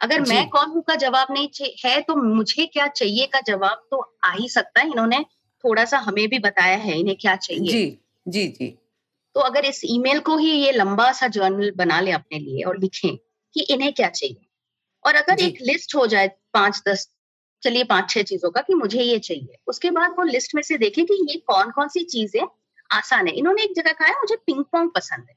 अगर 0.01 0.21
मैं 0.21 0.47
कौन 0.49 0.69
हूँ 0.69 0.81
का 0.81 0.95
जवाब 0.95 1.27
नहीं 1.31 1.69
है 1.85 1.99
तो 2.01 2.15
मुझे 2.15 2.65
क्या 2.65 2.87
चाहिए 2.87 3.25
का 3.25 3.41
जवाब 3.41 3.87
तो 3.91 3.97
आ 4.23 4.31
ही 4.31 4.49
सकता 4.49 4.81
है। 4.81 4.87
इन्होंने 4.87 5.19
थोड़ा 5.63 5.85
सा 5.85 5.97
हमें 5.97 6.27
भी 6.29 6.39
बताया 6.39 6.77
है 6.77 6.99
इन्हें 6.99 7.15
क्या 7.17 7.35
चाहिए। 7.35 7.71
जी 7.71 7.99
जी 8.27 8.47
जी। 8.47 8.67
तो 9.35 9.41
अगर 9.41 9.65
इस 9.65 9.81
ईमेल 9.85 10.19
को 10.19 10.37
ही 10.37 10.51
ये 10.51 10.71
लंबा 10.71 11.11
सा 11.11 11.27
जर्नल 11.27 11.71
बना 11.71 11.99
ले 12.01 12.11
अपने 12.11 12.39
लिए 12.39 12.63
और 12.63 12.79
लिखें 12.79 13.15
कि 13.55 13.61
इन्हें 13.61 13.93
क्या 13.93 14.09
चाहिए। 14.09 14.45
और 15.05 15.15
अगर 15.15 15.39
एक 15.39 15.57
लिस्ट 15.61 15.95
हो 15.95 16.07
जाए 16.07 16.27
पाँच 16.53 16.81
दस 16.87 17.07
चलिए 17.63 17.83
पाँच 17.83 18.09
छह 18.09 18.21
चीज़ों 18.21 18.49
का 18.51 18.61
कि 18.61 18.73
मुझे 18.73 19.01
ये 19.01 19.19
चाहिए 19.19 19.57
उसके 19.67 19.91
बाद 19.91 20.15
वो 20.17 20.23
लिस्ट 20.23 20.55
में 20.55 20.61
से 20.61 20.77
देखें 20.77 21.05
कि 21.05 21.13
ये 21.29 21.35
कौन 21.47 21.71
कौन 21.71 21.87
सी 21.87 22.03
चीज़ें 22.03 22.41
आसान 22.89 23.27
है। 23.27 23.33
इन्होंने 23.33 23.63
एक 23.63 23.73
जगह 23.75 23.91
कहा 23.91 24.07
है 24.07 24.13
मुझे 24.13 24.35
पिंग 24.35 24.63
पोंग 24.63 24.89
पसंद 24.89 25.25
है। 25.29 25.35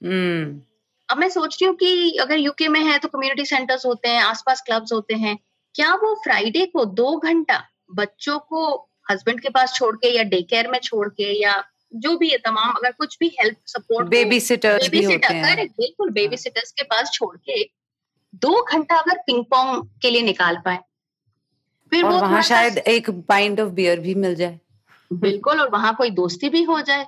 हम्म। 0.00 0.60
अब 1.08 1.18
मैं 1.18 1.28
सोच 1.28 1.54
रही 1.54 1.66
हूँ 1.66 1.74
कि 1.76 2.16
अगर 2.20 2.38
यूके 2.38 2.68
में 2.68 2.80
है 2.80 2.98
तो 2.98 3.08
कम्युनिटी 3.08 3.44
सेंटर्स 3.44 3.86
होते 3.86 4.08
हैं 4.08 4.22
आसपास 4.22 4.62
क्लब्स 4.66 4.92
होते 4.92 5.14
हैं 5.14 5.36
क्या 5.74 5.94
वो 5.94 6.14
फ्राइडे 6.14 6.64
को 6.66 6.84
दो 6.84 7.16
घंटा 7.18 7.62
बच्चों 7.94 8.38
को 8.38 8.66
हस्बैंड 9.10 9.40
के 9.40 9.48
पास 9.48 9.74
छोड़ 9.74 9.96
के 9.96 10.08
या 10.08 10.22
डे 10.22 10.42
केयर 10.42 10.70
में 10.70 10.78
छोड़ 10.78 11.08
के 11.08 11.32
या 11.42 11.62
जो 11.94 12.16
भी 12.18 12.30
है 12.30 12.38
तमाम 12.38 12.72
अगर 12.72 12.92
कुछ 12.92 13.16
भी 13.20 13.28
help 13.40 13.56
support 13.66 14.08
baby 14.08 14.40
sitters 14.40 14.82
baby 14.82 15.02
sitter 15.02 15.34
correct 15.42 15.72
बिल्कुल 15.72 16.10
बेबी 16.10 16.36
सिटर्स 16.36 16.72
के 16.72 16.84
पास 16.84 17.10
छोड़ 17.10 17.36
के 17.36 17.62
दो 18.34 18.62
घंटा 18.62 18.96
अगर 18.96 19.18
पिंग 19.26 19.44
पोंग 19.44 19.82
के 20.02 20.10
लिए 20.10 20.22
निकाल 20.22 20.56
पाए। 20.64 20.78
फिर 21.92 22.04
और 22.04 22.12
वो 22.12 22.20
वहाँ 22.20 22.42
शायद 22.42 22.78
एक 22.78 23.10
पाइंट 23.28 23.60
ऑफ़ 23.60 23.68
बियर 23.70 24.00
भी 24.00 24.14
मिल 24.14 24.34
जाए। 24.34 24.58
बिल्कुल 25.12 25.60
और 25.60 25.70
वहाँ 25.70 25.94
कोई 25.94 26.10
दोस्ती 26.10 26.48
भी 26.48 26.62
हो 26.62 26.80
जाए 26.80 27.06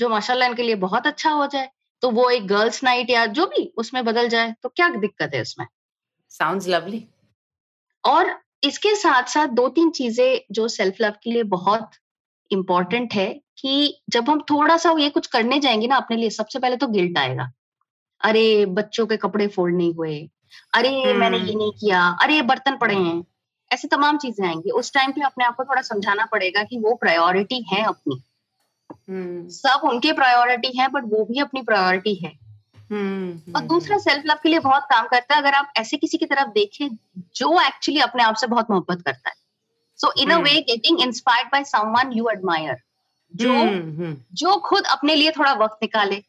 जो 0.00 0.08
माशाल्लाह 0.08 0.48
इनके 0.48 0.62
लिए 0.62 0.74
बहुत 0.74 1.06
अच्छा 1.06 1.30
हो 1.30 1.46
जाए। 1.46 1.68
तो 2.04 2.10
वो 2.10 2.30
एक 2.30 2.46
गर्ल्स 2.46 2.84
नाइट 2.84 3.10
या 3.10 3.26
जो 3.26 3.46
भी 3.46 3.74
उसमें 3.76 4.04
बदल 4.04 4.28
जाए 4.28 4.54
तो 4.62 4.68
क्या 4.68 4.88
दिक्कत 4.88 5.30
है 5.34 5.40
उसमें? 5.40 5.66
साउंड्स 6.28 6.68
लवली 6.68 7.08
और 8.04 8.40
इसके 8.64 8.96
साथ 8.96 9.22
साथ 9.22 9.46
दो 9.46 9.68
तीन 9.68 9.90
चीज़ें 9.90 10.40
जो 10.52 10.68
सेल्फ 10.68 10.94
लव 11.00 11.12
के 11.22 11.32
लिए 11.32 11.42
बहुत 11.42 11.90
इम्पोर्टेंट 12.50 13.14
है 13.14 13.40
कि 13.58 14.02
जब 14.10 14.30
हम 14.30 14.40
थोड़ा 14.40 14.76
सा 14.76 14.94
ये 14.98 15.10
कुछ 15.10 15.26
करने 15.26 15.58
जाएँगे 15.58 15.86
ना 15.86 15.96
अपने 15.96 16.16
लिए 16.16 16.30
सबसे 16.30 16.58
पहले 16.58 16.76
तो 16.76 16.86
गिल्ट 16.86 17.18
आएगा। 17.18 17.52
अरे 18.24 18.66
बच्चों 18.66 19.06
के 19.06 19.16
कपड़े 19.16 19.46
फोल्ड 19.46 19.76
नहीं 19.76 19.94
हुए। 19.94 20.30
अरे 20.74 20.88
hmm. 20.88 21.16
मैंने 21.16 21.38
ये 21.38 21.54
नहीं 21.54 21.72
किया। 21.72 22.18
अरे 22.22 22.42
बर्तन 22.42 22.76
पड़े 22.76 22.94
हैं। 22.94 23.24
ऐसी 23.72 23.88
तमाम 23.88 24.18
चीज़ें 24.18 24.46
आएँगी। 24.46 24.70
उस 24.70 24.92
टाइम 24.92 25.12
पे 25.12 25.20
अपने 25.20 25.44
आप 25.44 25.56
को 25.56 25.64
थोड़ा 25.64 25.82
समझाना 25.82 26.24
पड़ेगा 26.24 26.62
कि 26.62 26.78
वो 26.78 26.94
प्रायोरिटी 26.94 27.66
है 27.72 27.82
अपनी। 27.82 28.22
सब 28.90 29.80
उनके 29.84 30.12
प्रायोरिटी 30.12 30.78
है 30.78 30.88
बट 30.88 31.04
वो 31.04 31.24
भी 31.24 31.40
अपनी 31.40 31.62
प्रायोरिटी 31.62 32.14
है। 32.14 32.32
और 33.56 33.62
दूसरा 33.62 33.98
सेल्फ 33.98 34.22
लव 34.26 34.38
के 34.42 34.48
लिए 34.48 34.58
बहुत 34.58 34.82
काम 34.82 35.06
करता 35.06 35.34
है 35.34 35.40
अगर 35.40 35.54
आप 35.54 35.72
ऐसे 35.76 35.96
किसी 35.96 36.18
की 36.18 36.26
तरफ़ 36.26 36.48
देखें 36.48 36.88
जो 37.36 37.60
एक्चुअली 37.60 38.00
अपने 38.00 38.22
आप 38.22 38.34
से 38.34 38.46
बहुत 38.46 38.70
मोहब्बत 38.70 39.02
करता 39.02 39.30
है। 39.30 39.34
So 39.96 40.12
in 40.18 40.30
a 40.30 40.38
way 40.38 40.60
getting 40.60 41.00
inspired 41.00 41.48
by 41.48 41.64
someone 41.64 42.12
you 42.12 42.28
admire 42.28 42.76
जो 43.34 43.54
जो 44.32 44.56
खुद 44.56 44.84
अपने 44.84 45.14
लिए 45.14 45.30
थोड़ा 45.30 45.52
वक्त 45.52 45.78
निकाले 45.82 46.22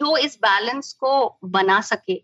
जो 0.00 0.16
इस 0.16 0.36
बैलेंस 0.36 0.92
को 0.92 1.38
बना 1.44 1.80
सके 1.80 2.14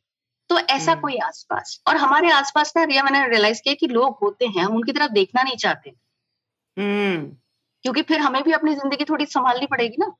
तो 0.50 0.58
ऐसा 0.58 0.94
कोई 0.94 1.16
आसपास। 1.18 1.80
और 1.88 1.96
हमारे 1.96 2.30
आसपास 2.30 2.72
ना 2.76 2.84
रिया 2.84 3.02
मैंने 3.02 3.28
रियलाइज़ 3.28 3.60
किया 3.62 3.74
कि 3.74 3.86
लोग 3.86 4.18
होते 4.22 4.46
हैं 4.46 4.64
हम 4.64 4.76
उनकी 4.76 4.92
तरफ़ 4.92 5.12
देखना 5.12 5.42
नहीं 5.42 5.56
चाहते। 5.56 5.90
क्योंकि 7.88 8.02
फिर 8.02 8.18
हमें 8.18 8.42
भी 8.42 8.52
अपनी 8.52 8.74
ज़िंदगी 8.74 9.04
थोड़ी 9.04 9.26
संभालनी 9.26 9.66
पड़ेगी 9.66 9.96
ना। 10.00 10.14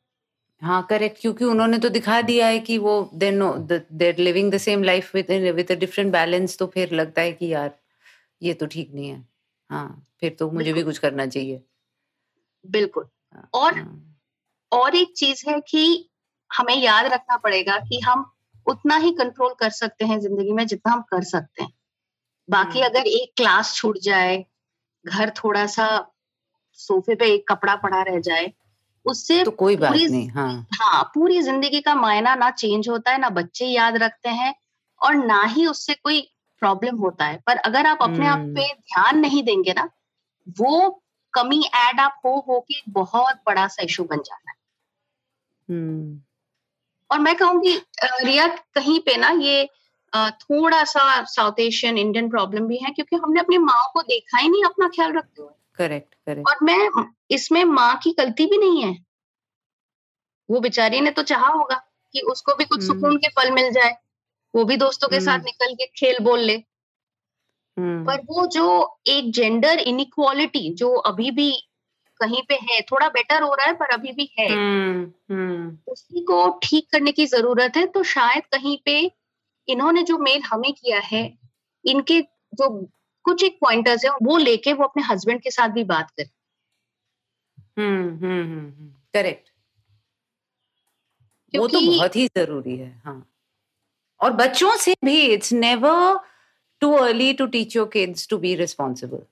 हाँ 0.62 0.86
करेक्ट 0.90 1.20
क्योंकि 1.20 1.44
उन्होंने 1.44 1.78
तो 1.78 1.88
दिखा 1.88 2.20
दिया 2.22 2.46
है 2.46 2.58
कि 2.58 2.78
वो 2.78 3.10
they 3.14 3.30
know 3.30 3.52
they're 3.92 4.18
living 4.18 4.52
the 4.52 4.58
same 4.58 4.82
life 4.82 5.14
with 5.14 5.30
with 5.54 5.72
a 5.72 5.74
different 5.74 6.12
balance 6.12 6.58
तो 6.58 6.66
फिर 6.66 6.92
लगता 6.92 7.22
है 7.22 7.32
कि 7.32 7.52
यार 7.52 7.78
ये 8.42 8.54
तो 8.54 8.66
ठीक 8.66 8.94
नहीं 8.94 9.08
है। 9.10 9.24
हाँ 9.70 10.06
फिर 10.20 10.36
तो 10.38 10.50
मुझे 10.50 10.72
भी 10.72 10.82
कुछ 10.82 10.98
करना 10.98 11.26
चाहिए। 11.26 11.62
बिल्कुल। 12.64 13.06
हाँ, 13.34 13.50
और 13.54 13.74
हाँ. 13.74 14.18
और 14.72 14.96
एक 14.96 15.12
चीज़ 15.16 15.50
है 15.50 15.60
कि 15.60 16.10
हमें 16.58 16.76
याद 16.76 17.06
रखना 17.06 17.36
पड़ेगा 17.36 17.78
कि 17.78 18.00
हम 18.00 18.32
उतना 18.66 18.96
ही 18.96 19.12
कंट्रोल 19.12 19.54
कर 19.54 19.70
सकते 19.70 20.04
हैं 20.04 20.20
ज़िंदगी 20.20 20.52
में 20.52 20.66
जितना 20.66 20.92
हम 20.92 21.02
कर 21.02 21.24
सकते 21.24 21.62
हैं। 21.62 21.72
बाकी 22.48 22.80
हाँ। 22.80 22.88
अगर 22.90 23.06
एक 23.08 23.32
क्लास 23.36 23.74
छूट 23.76 23.98
जाए 23.98 24.44
घर 25.04 25.30
थोड़ा 25.30 25.66
सा 25.66 25.88
सोफे 26.78 27.14
पे 27.14 27.26
एक 27.34 27.48
कपड़ा 27.48 27.74
पड़ा 27.76 28.02
रह 28.02 28.18
जाए 28.20 28.52
उससे 29.06 29.42
तो 29.44 29.50
कोई 29.50 29.76
बात 29.76 29.92
नहीं 29.92 30.28
हाँ 30.30 30.66
हाँ 30.74 31.02
पूरी 31.14 31.40
ज़िंदगी 31.42 31.80
का 31.80 31.94
मायना 31.94 32.34
ना 32.34 32.50
चेंज 32.52 32.88
होता 32.88 33.10
है 33.10 33.18
ना 33.18 33.28
बच्चे 33.30 33.66
याद 33.66 33.96
रखते 33.96 34.28
हैं 34.30 34.54
और 35.00 35.14
ना 35.16 35.42
ही 35.46 35.66
उससे 35.66 35.94
कोई 35.94 36.20
प्रॉब्लम 36.62 36.96
होता 36.96 37.24
है 37.24 37.36
पर 37.46 37.56
अगर 37.62 37.86
आप 37.86 37.98
अपने 38.02 38.26
आप 38.26 38.38
पे 38.38 38.62
हम्म। 38.62 38.80
ध्यान 38.84 39.18
नहीं 39.18 39.42
देंगे 39.42 39.72
ना 39.72 39.88
वो 40.60 40.88
कमी 41.34 41.62
एड 41.76 42.00
अप 42.00 42.20
हो 42.24 42.38
हो 42.48 42.60
के 42.60 42.80
बहुत 42.90 43.40
बड़ा 43.46 43.66
सा 43.66 43.82
इशू 43.82 44.04
बन 44.04 44.18
जाता 44.18 44.50
है 44.50 44.56
हम्म। 45.68 46.20
और 47.10 47.18
मैं 47.18 47.34
कहूँगी 47.36 47.76
रिया 48.04 48.46
कहीं 48.46 48.98
पे 49.00 49.16
ना 49.16 49.30
ये 49.40 49.68
थोड़ा 50.12 50.82
सा 50.84 51.22
साउथ 51.26 51.60
एशियन 51.60 51.98
इंडियन 51.98 52.28
प्रॉब्लम 52.30 52.66
भी 52.66 52.76
है 52.76 52.90
क्योंकि 52.90 53.16
हमने 53.16 53.40
अपनी 53.40 53.58
माँ 53.60 53.82
को 53.92 54.02
देखा 54.02 54.38
ही 54.38 54.48
नहीं 54.48 54.64
अपना 54.64 54.88
ख्याल 54.88 55.12
रखते 55.12 55.42
हुए 55.42 55.52
करेक्ट 55.78 56.14
करेक्ट 56.26 56.48
और 56.48 56.64
मैं 56.64 57.06
इसमें 57.30 57.64
माँ 57.66 57.94
की 57.96 58.14
गलती 58.18 58.46
भी 58.46 58.58
नहीं 58.58 58.82
है 58.82 58.96
वो 60.48 60.60
बेचारी 60.60 61.00
ने 61.00 61.10
तो 61.10 61.22
चाहा 61.24 61.48
होगा 61.48 61.82
कि 62.14 62.20
उसको 62.30 62.54
भी 62.54 62.64
कुछ 62.64 62.82
सुकून 62.82 63.04
हम्म। 63.04 63.18
के 63.18 63.28
पल 63.28 63.50
मिल 63.50 63.70
जाए 63.72 63.96
वो 64.54 64.64
भी 64.64 64.76
दोस्तों 64.76 65.08
के 65.08 65.20
साथ 65.20 65.34
हम्म। 65.34 65.44
निकल 65.44 65.74
के 65.74 65.86
खेल 65.96 66.18
बोल 66.24 66.40
ले 66.40 66.54
हम्म। 67.76 68.04
पर 68.04 68.20
वो 68.26 68.46
जो 68.46 68.66
एक 69.08 69.30
जेंडर 69.32 69.78
इनइक्वालिटी 69.86 70.72
जो 70.74 70.94
अभी 71.06 71.30
भी 71.30 71.50
कहीं 72.20 72.42
पे 72.48 72.54
है 72.62 72.80
थोड़ा 72.82 73.08
बेटर 73.08 73.42
हो 73.42 73.54
रहा 73.54 73.66
है 73.66 73.72
पर 73.74 73.92
अभी 73.92 74.12
भी 74.12 74.30
है 74.38 74.48
उसी 75.88 76.24
को 76.24 76.38
ठीक 76.62 76.88
करने 76.92 77.12
की 77.12 77.26
ज़रूरत 77.26 77.76
है 77.76 77.86
तो 77.88 78.02
शायद 78.12 78.46
कहीं 78.52 78.76
पे 78.84 78.98
इन्होंने 79.68 80.02
जो 80.02 80.18
मेल 80.18 80.42
हमें 80.42 80.72
किया 80.72 81.00
है 81.04 81.22
इनके 81.84 82.20
जो 82.54 82.68
कुछ 83.28 83.44
एक 83.44 83.58
पॉइंटर्स 83.60 84.04
है 84.04 84.10
वो 84.22 84.36
लेके 84.38 84.72
वो 84.72 84.84
अपने 84.84 85.02
हस्बैंड 85.02 85.40
के 85.42 85.50
साथ 85.50 85.68
भी 85.68 85.84
बात 85.84 86.10
करें। 86.10 86.30
हम्म 87.78 88.26
हम्म 88.26 88.92
करेक्ट 89.14 89.50
वो 91.54 91.66
तो 91.68 91.80
बहुत 91.80 92.16
ही 92.16 92.26
ज़रूरी 92.26 92.76
है 92.76 92.90
हाँ। 93.04 93.24
और 94.20 94.32
बच्चों 94.32 94.76
से 94.76 94.94
भी 95.04 95.20
it's 95.26 95.52
never 95.52 96.18
too 96.82 96.92
early 96.96 97.32
to 97.32 97.46
teach 97.46 97.76
your 97.76 97.88
kids 97.92 98.28
to 98.28 98.38
be 98.38 98.54
responsible 98.54 99.22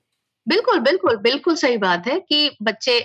बिल्कुल 0.47 0.79
बिल्कुल 0.79 1.17
बिल्कुल 1.17 1.55
सही 1.55 1.77
बात 1.77 2.07
है 2.07 2.19
कि 2.19 2.57
बच्चे 2.61 2.99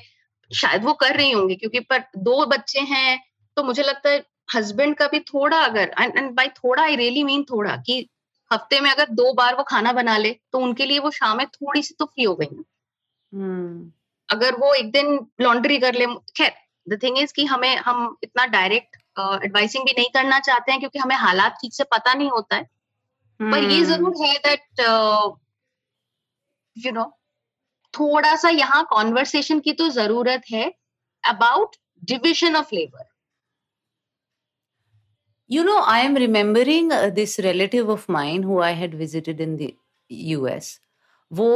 शायद 0.50 0.84
वो 0.84 0.92
कर 0.92 1.16
रही 1.16 1.30
होंगे 1.30 1.54
क्योंकि 1.54 1.80
पर 1.80 2.04
दो 2.18 2.44
बच्चे 2.46 2.80
हैं 2.90 3.18
तो 3.56 3.62
मुझे 3.62 3.82
लगता 3.82 4.11
है 4.11 4.25
हस्बैंड 4.54 4.96
का 4.96 5.06
भी 5.08 5.20
थोड़ा 5.20 5.61
अगर 5.61 5.94
एंड 6.00 6.30
बाय 6.30 6.49
थोड़ा 6.56 6.82
आई 6.82 6.96
रियली 6.96 7.22
मीन 7.25 7.42
थोड़ा 7.50 7.76
कि 7.76 8.00
हफ़्ते 8.52 8.80
में 8.80 8.90
अगर 8.90 9.09
दो 9.12 9.32
बार 9.32 9.54
वो 9.56 9.62
खाना 9.62 9.92
बना 9.92 10.16
ले 10.16 10.30
तो 10.52 10.59
उनके 10.59 10.87
लिए 10.87 10.99
वो 10.99 11.11
शाम 11.11 11.37
में 11.38 11.47
थोड़ी 11.49 11.82
सी 11.82 11.94
तो 11.99 12.04
फ्री 12.04 12.25
हो 12.25 12.35
गई 12.35 12.47
hmm. 12.47 13.90
अगर 14.28 14.56
वो 14.56 14.73
एक 14.75 14.90
दिन 14.92 15.18
लॉन्ड्री 15.40 15.78
कर 15.78 15.94
ले 15.94 16.06
खैर 16.37 16.52
द 16.87 16.99
थिंग 17.02 17.18
इज़ 17.18 17.32
कि 17.32 17.44
हमें 17.44 17.76
हम 17.78 18.16
इतना 18.25 18.47
डायरेक्ट 18.49 18.97
एडवाइसिंग 19.44 19.82
uh, 19.82 19.88
भी 19.88 20.00
नहीं 20.00 20.11
करना 20.14 20.38
चाहते 20.40 20.73
हैं 20.73 20.80
क्योंकि 20.80 20.99
हमें 20.99 21.16
हालात 21.16 21.56
ठीक 21.61 21.75
से 21.75 21.85
पता 21.92 22.14
नहीं 22.14 22.30
होता 22.30 22.56
है 22.56 22.62
hmm. 22.62 23.50
पर 23.52 23.59
ये 23.59 23.76
हम्म। 23.76 23.85
ज़रूर 23.85 24.25
है 24.25 24.38
दैट 24.38 24.80
यू 26.76 26.92
नो 26.92 27.04
थोड़ा 27.94 28.35
सा 28.37 28.49
यहाँ 28.50 28.85
कॉन्वर्सेशन 28.90 29.61
की 29.61 29.73
तो 29.73 29.88
ज़रूरत 29.92 30.42
है 30.50 30.73
about 31.25 31.76
division 32.04 32.56
of 32.56 32.75
labour 32.75 33.12
You 35.52 35.62
know, 35.64 35.82
I 35.87 36.00
am 36.00 36.14
remembering 36.14 36.92
uh, 36.92 37.11
this 37.11 37.38
relative 37.38 37.90
of 37.90 38.09
mine 38.09 38.42
who 38.42 38.61
I 38.61 38.71
had 38.73 38.94
visited 38.94 39.40
in 39.40 39.56
the 39.56 39.75
US. 40.11 40.80
वो 41.32 41.49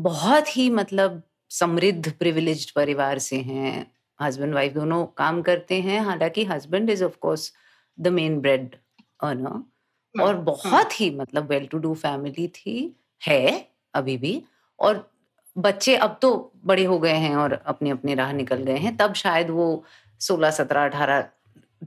बहुत 0.00 0.56
ही 0.56 0.70
मतलब 0.70 1.22
समृद्ध 1.50 2.12
प्रिविलेज्ड 2.12 2.70
परिवार 2.70 3.18
से 3.18 3.36
हैं 3.36 3.86
हस्बैंड 4.22 4.54
वाइफ 4.54 4.72
दोनों 4.72 5.06
काम 5.06 5.42
करते 5.42 5.80
हैं। 5.80 6.00
हालाँकि 6.00 6.44
husband 6.44 6.90
is 6.90 7.04
of 7.04 7.16
course 7.20 7.52
the 8.00 8.08
main 8.08 8.40
bread 8.40 8.76
earner 9.22 10.22
और 10.22 10.36
बहुत 10.36 11.00
ही 11.00 11.10
मतलब 11.10 11.48
वेल 11.48 11.66
टू 11.66 11.78
डू 11.78 11.94
फैमिली 11.94 12.48
थी 12.48 12.96
है 13.28 13.68
अभी 13.94 14.16
भी। 14.16 14.42
और 14.80 15.10
बच्चे 15.58 15.96
अब 15.96 16.18
तो 16.22 16.52
बड़े 16.64 16.84
हो 16.84 16.98
गए 16.98 17.16
हैं 17.26 17.36
और 17.36 17.52
अपने 17.52 17.90
अपने 17.90 18.14
राह 18.14 18.32
निकल 18.32 18.62
गए 18.62 18.78
हैं। 18.78 18.96
तब 18.96 19.14
शायद 19.14 19.50
वो 19.50 19.84
सोलह 20.20 20.50
सत्रह 20.50 20.84
अठारह 20.84 21.28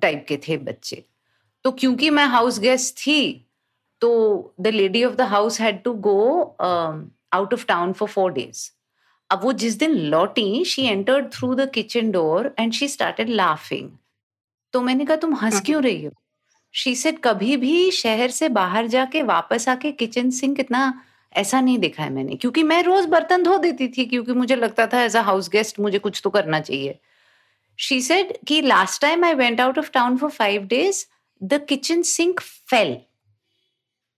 टाइप 0.02 0.26
के 0.30 0.38
थे 0.38 0.58
बच्चे। 0.58 1.04
तो 1.66 1.72
क्योंकि 1.72 2.10
मैं 2.10 2.26
हाउस 2.26 2.60
गेस्ट 2.60 2.96
थी 2.98 3.22
तो 4.02 4.10
the 4.62 4.68
lady 4.68 5.04
of 5.04 5.14
the 5.16 5.22
house 5.22 5.60
had 5.62 5.82
to 5.84 5.94
go 5.94 6.20
out 6.62 7.54
of 7.54 7.66
town 7.66 7.94
for 7.94 8.10
four 8.10 8.34
days 8.34 8.70
अब 9.30 9.44
वो 9.44 9.54
जिस 9.54 9.78
दिन 9.80 9.92
लौटी 9.92 10.64
she 10.66 10.86
entered 10.86 11.32
through 11.34 11.54
the 11.56 11.70
kitchen 11.74 12.12
door 12.12 12.54
and 12.60 12.74
she 12.74 12.88
started 12.88 13.30
laughing 13.30 13.90
तो 14.74 14.82
मैंने 14.82 15.06
कहा 15.06 15.18
तुम 15.18 15.34
हंस 15.36 15.54
हाँ। 15.54 15.62
क्यों 15.62 15.82
रही 15.84 16.04
हो? 16.06 16.12
शी 16.74 16.96
सेड 16.96 17.20
कभी 17.24 17.58
भी 17.58 17.92
शहर 17.92 18.30
से 18.32 18.50
बाहर 18.50 18.88
जाके 18.88 19.22
वापस 19.24 19.68
आके 19.70 19.92
किचन 19.92 20.30
सिंक 20.30 20.60
इतना 20.60 20.82
ऐसा 21.34 21.62
नहीं 21.62 21.78
देखा 21.80 22.04
है 22.04 22.10
मैंने। 22.10 22.36
क्योंकि 22.36 22.64
मैं 22.64 22.82
रोज 22.84 23.06
बर्तन 23.06 23.44
धो 23.44 23.58
देती 23.58 23.88
थी 23.88 24.06
क्योंकि 24.06 24.34
मुझे 24.34 24.56
लगता 24.56 24.88
था 24.88 25.04
एज 25.04 25.16
अ 25.16 25.22
हाउस 25.22 25.50
गेस्ट 25.50 25.80
मुझे 25.80 26.00
कुछ 26.00 26.22
तो 26.24 26.30
करना 26.30 26.60
चाहिए. 26.60 27.00
शी 27.80 28.02
सेड 28.02 28.38
कि 28.48 28.62
last 28.62 29.02
time 29.02 29.26
I 29.26 29.34
went 29.34 29.62
out 29.62 29.80
of 29.80 29.92
town 29.92 30.18
for 30.18 30.30
five 30.30 30.66
days 30.68 31.06
the 31.50 31.60
kitchen 31.60 32.04
sink 32.04 32.42
fell 32.42 32.94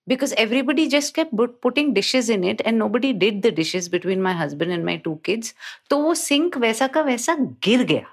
because 0.08 0.34
everybody 0.44 0.88
just 0.88 1.14
kept 1.14 1.32
putting 1.62 1.94
dishes 1.94 2.30
in 2.30 2.44
it 2.44 2.62
and 2.64 2.80
nobody 2.80 3.12
did 3.14 3.42
the 3.42 3.52
dishes 3.52 3.90
between 3.90 4.22
my 4.22 4.34
husband 4.34 4.72
and 4.72 4.86
my 4.90 4.98
two 5.08 5.20
kids 5.24 5.54
तो 5.90 5.98
वो 6.04 6.14
sink 6.14 6.58
वैसा 6.58 6.88
का 6.96 7.02
वैसा 7.10 7.36
गिर 7.66 7.84
गया 7.92 8.06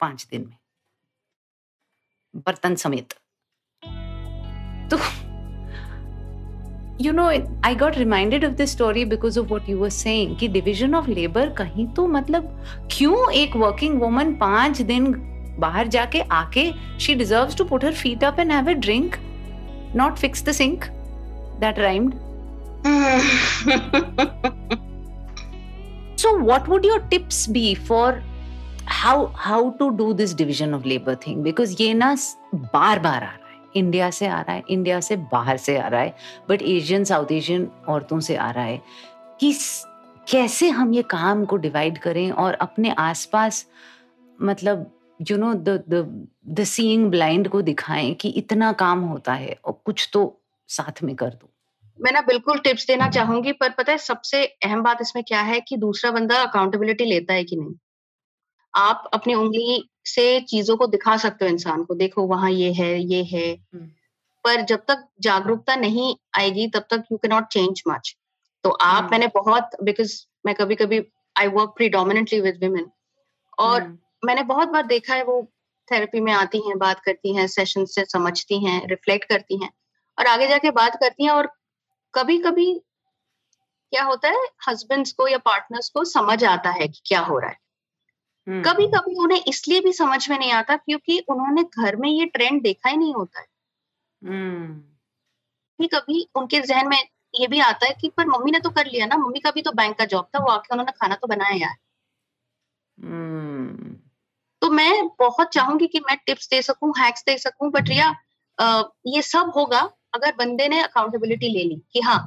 पाँच 0.00 0.26
दिन 0.30 0.44
में 0.48 0.56
बर्तन 2.46 2.74
समेत 2.84 3.14
तो 4.92 4.98
you 7.00 7.12
know 7.16 7.26
i 7.66 7.72
got 7.80 7.96
reminded 7.96 8.44
of 8.46 8.54
this 8.60 8.72
story 8.76 9.02
because 9.10 9.36
of 9.40 9.50
what 9.54 9.68
you 9.72 9.78
were 9.82 9.94
saying 9.96 10.36
कि 10.38 10.48
division 10.54 10.94
of 11.00 11.08
labor 11.18 11.46
कहीं 11.58 11.86
तो 11.96 12.06
मतलब 12.06 12.54
क्यों 12.92 13.30
एक 13.42 13.56
working 13.64 14.00
woman 14.04 14.38
पाँच 14.40 14.80
दिन 14.92 15.12
बाहर 15.58 15.88
जाके 15.88 16.20
आके 16.20 16.72
she 17.00 17.14
deserves 17.14 17.56
to 17.56 17.64
put 17.64 17.84
her 17.84 17.94
feet 17.94 18.24
up 18.24 18.38
and 18.40 18.52
have 18.52 18.70
a 18.70 18.72
drink 18.72 19.16
not 19.96 20.16
fix 20.16 20.44
the 20.44 20.52
sink 20.52 20.84
that 21.60 21.78
rhymed 21.78 22.14
so 26.20 26.30
what 26.46 26.68
would 26.68 26.84
your 26.84 27.00
tips 27.10 27.36
be 27.56 27.74
for 27.88 28.22
how 28.86 29.26
how 29.26 29.58
to 29.80 29.86
do 29.98 30.06
this 30.20 30.32
division 30.34 30.72
of 30.76 30.86
labor 30.86 31.14
thing? 31.14 31.42
Because 31.44 31.80
ये 31.80 31.94
ना 31.94 32.16
बार 32.54 32.98
बार 32.98 33.14
आ 33.14 33.18
रहा 33.18 33.30
है। 33.30 33.38
India 33.76 34.10
से 34.10 34.26
आ 34.26 34.40
रहा 34.40 34.52
है 34.52 34.62
India 34.70 35.00
से 35.00 35.16
बाहर 35.16 35.56
से 35.56 35.78
आ 35.78 35.88
रहा 35.88 36.00
है 36.00 36.16
बट 36.48 36.62
एशियन 36.62 37.04
साउथ 37.04 37.32
एशियन 37.32 37.68
औरतों 37.88 38.20
से 38.20 38.36
आ 38.36 38.50
रहा 38.50 38.64
है। 38.64 38.82
कि 39.40 39.58
कैसे 40.28 40.70
हम 40.70 40.92
ये 40.92 41.02
काम 41.02 41.44
को 41.44 41.56
डिवाइड 41.56 41.98
करें 41.98 42.30
और 42.30 42.54
अपने 42.54 42.90
आसपास 42.90 43.66
मतलब 44.42 44.97
you 45.20 45.36
know 45.36 45.52
the 45.54 45.78
the 46.48 46.64
seeing 46.64 47.10
blind 47.10 47.48
को 47.48 47.62
दिखाएँ 47.62 48.12
कि 48.14 48.28
इतना 48.38 48.72
काम 48.72 49.00
होता 49.00 49.32
है 49.34 49.56
और 49.64 49.80
कुछ 49.84 50.08
तो 50.12 50.40
साथ 50.68 51.02
में 51.02 51.14
कर 51.16 51.30
दो। 51.30 51.48
मैं 51.98 52.12
ना 52.12 52.20
बिल्कुल 52.20 52.58
टिप्स 52.58 52.86
देना 52.86 53.08
चाहूँगी 53.10 53.52
पर 53.52 53.70
पता 53.70 53.92
है 53.92 53.98
सबसे 53.98 54.44
अहम 54.46 54.82
बात 54.82 54.98
इसमें 55.00 55.22
क्या 55.24 55.40
है 55.40 55.60
कि 55.60 55.76
दूसरा 55.76 56.10
बंदा 56.10 56.42
अकाउंटेबिलिटी 56.42 57.04
लेता 57.04 57.34
है 57.34 57.44
कि 57.44 57.56
नहीं? 57.56 57.74
आप 58.74 59.10
अपनी 59.14 59.34
उंगली 59.34 59.82
से 60.04 60.40
चीज़ों 60.40 60.76
को 60.76 60.86
दिखा 60.86 61.16
सकते 61.16 61.44
हो 61.44 61.50
इंसान 61.50 61.84
को 61.84 61.94
देखो 61.94 62.26
वहाँ 62.26 62.50
ये 62.50 62.72
है 62.72 62.98
ये 63.02 63.22
है। 63.24 63.54
पर 64.44 64.60
जब 64.62 64.84
तक 64.88 65.04
जागरूकता 65.20 65.76
नहीं 65.76 66.14
आएगी 66.34 66.66
तब 66.68 66.84
तक 66.90 67.04
you 67.12 67.18
can 67.18 67.32
not 67.32 67.46
change 67.52 67.82
much 67.88 68.14
तो 68.64 68.70
आप 68.70 69.08
मैंने 69.10 69.26
बहुत 69.34 69.70
बिकॉज़ 69.82 70.14
मैं 70.46 70.54
कभी 70.54 70.74
कभी 70.74 71.00
I 71.36 71.48
work 71.48 71.74
predominantly 71.76 72.40
with 72.40 72.58
women 72.60 72.86
और 73.58 73.96
मैंने 74.24 74.42
बहुत 74.42 74.68
बार 74.68 74.86
देखा 74.86 75.14
है 75.14 75.24
वो 75.24 75.42
थेरेपी 75.90 76.20
में 76.20 76.32
आती 76.32 76.68
हैं 76.68 76.78
बात 76.78 77.00
करती 77.00 77.34
हैं 77.36 77.46
सेशन 77.46 77.84
से 77.84 78.04
समझती 78.04 78.64
हैं 78.64 78.86
रिफ्लेक्ट 78.86 79.28
करती 79.28 79.62
हैं 79.62 79.70
और 80.18 80.26
आगे 80.26 80.48
जाके 80.48 80.70
बात 80.70 80.96
करती 80.96 81.24
हैं 81.24 81.30
और 81.30 81.46
कभी 82.14 82.38
कभी 82.38 82.72
क्या 83.92 84.02
होता 84.04 84.28
है 84.28 84.46
हस्बैंड्स 84.68 85.12
को 85.12 85.28
या 85.28 85.38
पार्टनर्स 85.38 85.88
को 85.88 86.04
समझ 86.04 86.44
आता 86.44 86.70
है 86.70 86.88
कि 86.88 87.00
क्या 87.06 87.20
हो 87.20 87.38
रहा 87.38 87.50
है 87.50 87.58
हम्म। 88.46 88.62
कभी 88.62 88.86
कभी 88.86 89.14
उन्हें 89.14 89.42
इसलिए 89.48 89.80
भी 89.80 89.92
समझ 89.92 90.28
में 90.30 90.38
नहीं 90.38 90.52
आता 90.52 90.76
क्योंकि 90.76 91.18
उन्होंने 91.28 91.62
घर 91.62 91.96
में 91.96 92.08
ये 92.10 92.26
ट्रेंड 92.26 92.62
देखा 92.62 92.90
ही 92.90 92.96
नहीं 92.96 93.14
होता 93.14 93.40
है 93.40 93.46
हम्म। 94.22 95.86
कभी 95.86 96.26
उनके 96.34 96.60
जहन 96.60 96.88
में 96.88 96.98
ये 97.34 97.46
भी 97.46 97.60
आता 97.60 97.86
है 97.86 97.94
कि 98.00 98.08
पर 98.08 98.26
मम्मी 98.26 98.50
ने 98.50 98.58
तो 98.58 98.70
कर 98.70 98.86
लिया 98.86 99.06
ना 99.06 99.16
मम्मी 99.16 99.40
का 99.40 99.50
भी 99.50 99.62
तो 99.62 99.72
बैंक 99.72 99.98
का 99.98 100.04
जॉब 100.04 100.28
था 100.34 100.38
वो 100.38 100.50
आके 100.50 100.74
उन्होंने 100.74 100.92
खाना 100.92 101.14
तो 101.14 101.26
बनाया 101.26 101.56
यार 101.56 101.76
हम्म। 102.98 103.47
तो 104.62 104.70
मैं 104.70 105.06
बहुत 105.18 105.52
चाहूँगी 105.54 105.86
कि 105.86 106.00
मैं 106.00 106.16
टिप्स 106.26 106.48
दे 106.50 106.62
सकूँ 106.62 106.92
हैक्स 106.98 107.22
दे 107.26 107.36
सकूँ 107.38 107.70
बट 107.70 107.88
रिया 107.88 108.14
ये 109.06 109.22
सब 109.22 109.52
होगा 109.56 109.80
अगर 110.14 110.34
बंदे 110.38 110.68
ने 110.68 110.80
अकाउंटेबिलिटी 110.82 111.48
ले 111.48 111.62
ली 111.64 111.80
कि 111.92 112.00
हाँ 112.00 112.18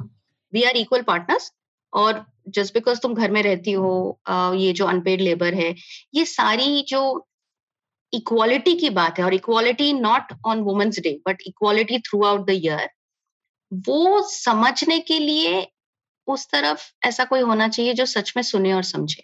वी 0.53 0.63
आर 0.63 0.77
इक्वल 0.77 1.01
पार्टनर्स 1.01 1.51
और 1.93 2.25
जस्ट 2.49 2.73
बिकॉज़ 2.73 2.99
तुम 2.99 3.13
घर 3.13 3.31
में 3.31 3.41
रहती 3.43 3.71
हो 3.71 4.19
ये 4.55 4.71
जो 4.73 4.85
अनपेड 4.85 5.21
लेबर 5.21 5.53
है, 5.53 5.75
ये 6.13 6.25
सारी 6.25 6.81
जो 6.87 7.01
इक्वालिटी 8.13 8.75
की 8.75 8.89
बात 8.89 9.19
है 9.19 9.25
और 9.25 9.33
equality 9.33 9.91
not 9.93 10.33
on 10.47 10.61
women's 10.61 10.99
day 10.99 11.19
but 11.27 11.41
equality 11.47 11.99
throughout 12.25 12.45
the 12.47 12.49
year 12.49 12.89
वो 13.71 14.21
समझने 14.29 14.99
के 14.99 15.19
लिए 15.19 15.67
उस 16.27 16.47
तरफ़ 16.51 16.81
ऐसा 17.07 17.25
कोई 17.25 17.41
होना 17.41 17.67
चाहिए 17.67 17.93
जो 17.93 18.05
सच 18.05 18.33
में 18.35 18.43
सुने 18.43 18.73
और 18.73 18.83
समझे। 18.83 19.23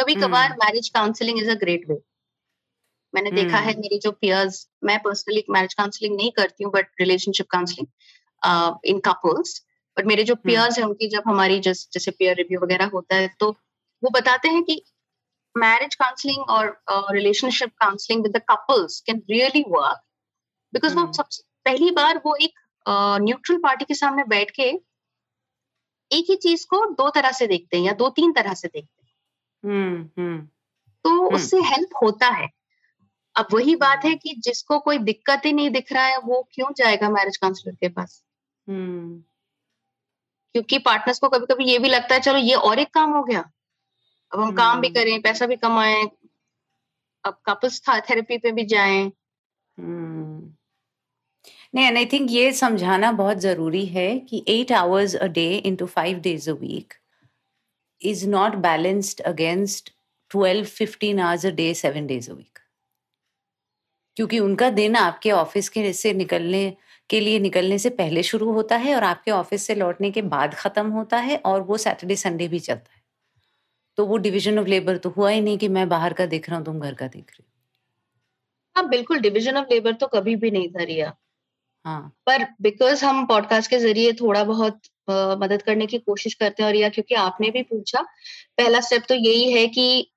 कभी 0.00 0.14
कभार 0.16 0.56
marriage 0.56 0.88
counselling 0.88 1.38
is 1.38 1.50
a 1.50 1.54
great 1.54 1.88
way 1.88 1.96
मैंने 3.14 3.30
देखा 3.32 3.58
है 3.58 3.72
hmm. 3.72 3.80
मेरी 3.80 3.98
जो 3.98 4.10
पियर्स 4.12 4.66
मैं 4.84 4.98
पर्सनली 4.98 5.44
मैरिज 5.50 5.74
काउंसलिंग 5.74 6.16
नहीं 6.16 6.30
करती 6.32 6.64
हूँ 6.64 6.72
but 6.72 6.88
relationship 7.00 7.46
counselling 7.50 7.86
in 8.84 9.00
couples 9.00 9.60
but 9.96 10.06
मेरे 10.06 10.24
जो 10.24 10.34
पियर्स 10.36 10.78
हम्म। 10.78 10.82
हैं 10.82 10.88
उनकी 10.88 11.08
जब 11.08 11.22
हमारी 11.26 11.58
जस, 11.60 11.88
जैसे 11.92 12.10
पियर 12.12 12.36
रिव्यू 12.36 12.60
वगैरह 12.60 12.90
होता 12.92 13.16
है 13.16 13.28
तो 13.40 13.50
वो 14.02 14.10
बताते 14.10 14.48
हैं 14.48 14.62
कि 14.62 14.82
मैरिज 15.54 15.94
काउंसलिंग 15.94 16.50
और 16.50 17.12
relationship 17.12 17.72
counselling 17.80 18.22
with 18.22 18.36
the 18.36 18.42
couples 18.50 19.00
can 19.00 19.22
really 19.30 19.64
work 19.68 20.00
because 20.72 20.94
वो 20.94 21.02
हम्म। 21.02 21.12
सबसे 21.12 21.42
पहली 21.64 21.90
बार 21.92 22.22
वो 22.26 22.34
एक 22.38 22.54
न्यूट्रल 23.22 23.56
uh, 23.56 23.62
पार्टी 23.62 23.84
के 23.84 23.94
सामने 23.96 24.24
बैठ 24.28 24.50
के 24.50 24.70
एक 26.10 26.30
ही 26.30 26.36
चीज़ 26.38 26.66
को 26.66 26.84
दो 26.94 27.10
तरह 27.10 27.32
से 27.32 27.46
देखते 27.46 27.76
हैं 27.76 27.84
या 27.84 27.92
दो 27.94 28.08
तीन 28.12 28.32
तरह 28.32 28.54
से 28.54 28.68
देखते 28.68 28.92
हैं 28.92 28.99
तो 29.64 31.10
hmm. 31.10 31.34
उससे 31.34 31.56
हेल्प 31.60 31.90
होता 32.02 32.28
है 32.28 32.48
अब 33.36 33.46
वही 33.52 33.74
बात 33.76 34.04
है 34.04 34.14
कि 34.14 34.34
जिसको 34.38 34.78
कोई 34.78 34.98
दिक्कत 34.98 35.42
ही 35.46 35.52
नहीं 35.52 35.70
दिख 35.70 35.92
रहा 35.92 36.04
है 36.04 36.18
वो 36.18 36.42
क्यों 36.52 36.72
जाएगा 36.76 37.08
मैरिज 37.10 37.36
काउंसलर 37.36 37.74
के 37.74 37.88
पास. 37.88 38.22
क्योंकि 40.54 40.78
पार्टनर्स 40.78 41.18
को 41.18 41.28
कभी 41.28 41.46
कभी 41.46 41.64
ये 41.64 41.78
भी 41.78 41.88
लगता 41.88 42.14
है 42.14 42.20
चलो 42.20 42.38
ये 42.38 42.54
और 42.54 42.78
एक 42.78 42.94
काम 42.94 43.10
हो 43.10 43.22
गया 43.22 43.50
अब 44.32 44.40
हम 44.40 44.54
काम 44.54 44.80
भी 44.80 44.88
हम्म। 44.88 44.94
करें 44.94 45.20
पैसा 45.22 45.46
भी 45.46 45.56
कमाएँ 45.56 46.08
अब 47.24 47.40
कपल्स 47.46 47.80
थेरेपी 47.88 48.38
पे 48.38 48.52
भी 48.52 48.64
जाएँ 48.64 49.12
हम्म। 49.78 50.54
नहीं 51.74 51.86
एंड 51.86 51.96
आई 51.96 52.06
थिंक 52.06 52.30
ये 52.30 52.52
समझाना 52.52 53.12
बहुत 53.12 53.38
ज़रूरी 53.38 53.84
है 53.86 54.18
कि 54.20 54.44
eight 54.48 54.72
hours 54.72 55.14
a 55.16 55.26
day 55.30 55.46
into 55.56 55.86
five 55.86 56.18
days 56.18 56.50
a 56.50 56.52
week 56.52 56.94
is 58.02 58.26
not 58.28 58.54
balanced 58.62 59.20
against 59.26 59.90
twelve 60.30 60.64
fifteen 60.66 61.20
hours 61.20 61.46
a 61.46 61.50
day 61.54 61.72
seven 61.74 62.06
days 62.06 62.30
a 62.30 62.34
week 62.34 62.58
क्योंकि 64.16 64.38
उनका 64.38 64.68
दिन 64.70 64.96
आपके 64.96 65.30
ऑफ़िस 65.32 65.68
के 65.68 65.92
से 65.92 66.12
निकलने 66.12 66.60
के 67.10 67.20
लिए 67.20 67.38
निकलने 67.38 67.78
से 67.78 67.90
पहले 67.92 68.22
शुरू 68.22 68.52
होता 68.52 68.76
है 68.76 68.94
और 68.94 69.04
आपके 69.04 69.30
ऑफ़िस 69.30 69.66
से 69.66 69.74
लौटने 69.74 70.10
के 70.10 70.22
बाद 70.28 70.54
खत्म 70.54 70.90
होता 70.90 71.18
है 71.20 71.36
और 71.46 71.62
वो 71.62 71.76
सैटरडे 71.78 72.16
संडे 72.16 72.48
भी 72.48 72.58
चलता 72.60 72.92
है। 72.94 73.00
तो 73.98 74.06
वो 74.06 74.16
डिवीज़न 74.18 74.58
ऑफ़ 74.58 74.68
लेबर 74.68 74.96
तो 74.98 75.10
हुआ 75.10 75.30
ही 75.30 75.40
नहीं 75.40 75.58
कि 75.58 75.68
मैं 75.68 75.88
बाहर 75.88 76.12
का 76.12 76.26
देख 76.26 76.48
रहा 76.50 76.58
हूँ 76.58 76.66
तुम 76.66 76.80
घर 76.80 76.94
का 76.94 77.06
देख 77.08 77.30
रहे 77.30 77.42
हो। 77.42 77.48
हाँ 78.76 78.88
बिल्कुल 78.88 79.18
डिवीज़न 79.20 79.56
ऑफ़ 79.56 79.66
लेबर 79.70 79.92
तो 79.94 80.06
कभी 80.08 80.34
भी 80.36 80.50
नहीं 80.50 80.68
था 80.70 80.82
रिया। 80.84 81.12
हाँ। 81.84 82.12
पर 82.26 82.44
बिकॉज़ 82.62 83.04
हम 83.04 83.24
पॉडकास्ट 83.26 83.70
के 83.70 83.78
ज़रिए 83.78 84.12
थोड़ा 84.12 84.42
बहुत 84.44 84.80
मदद 85.40 85.62
करने 85.62 85.86
की 85.86 85.98
कोशिश 85.98 86.34
करते 86.34 86.62
हैं 86.62 86.70
और 86.70 86.76
या 86.76 86.88
क्योंकि 86.88 87.14
आपने 87.14 87.50
भी 87.50 87.62
पूछा 87.62 88.00
पहला 88.56 88.80
स्टेप 88.80 89.02
तो 89.08 89.14
यही 89.14 89.52
है 89.52 89.66
कि 89.66 90.10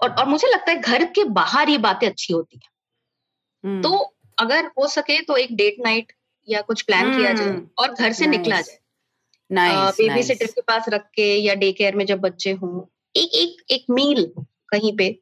और 0.00 0.10
और 0.10 0.26
मुझे 0.26 0.48
लगता 0.48 0.70
है 0.70 0.80
घर 0.80 1.04
के 1.04 1.24
बाहर 1.24 1.68
ये 1.68 1.78
बातें 1.78 2.06
अच्छी 2.08 2.32
होती 2.32 2.56
हैं। 2.56 2.70
हम्म। 3.64 3.82
तो 3.82 4.14
अगर 4.38 4.66
हो 4.66 4.86
सके 4.86 5.20
तो 5.22 5.36
एक 5.36 5.56
डेट 5.56 5.76
नाइट 5.80 6.12
या 6.48 6.60
कुछ 6.60 6.82
प्लान 6.82 7.18
किया 7.18 7.32
जाए 7.32 7.46
हम्म, 7.46 7.68
और 7.78 7.94
घर 7.94 8.12
से 8.12 8.26
निकला 8.26 8.60
जाए। 8.60 8.78
बेबी 9.50 10.22
सिटर 10.22 10.46
के 10.46 10.60
पास 10.60 10.84
रख 10.88 11.10
के 11.14 11.36
या 11.36 11.54
डे 11.54 11.72
केयर 11.72 11.94
में 11.94 12.06
जब 12.06 12.20
बच्चे 12.20 12.52
हों 12.52 12.82
एक 13.16 13.34
एक 13.34 13.72
एक 13.72 13.84
मील 13.90 14.32
कहीं 14.68 14.96
पे 14.96 15.20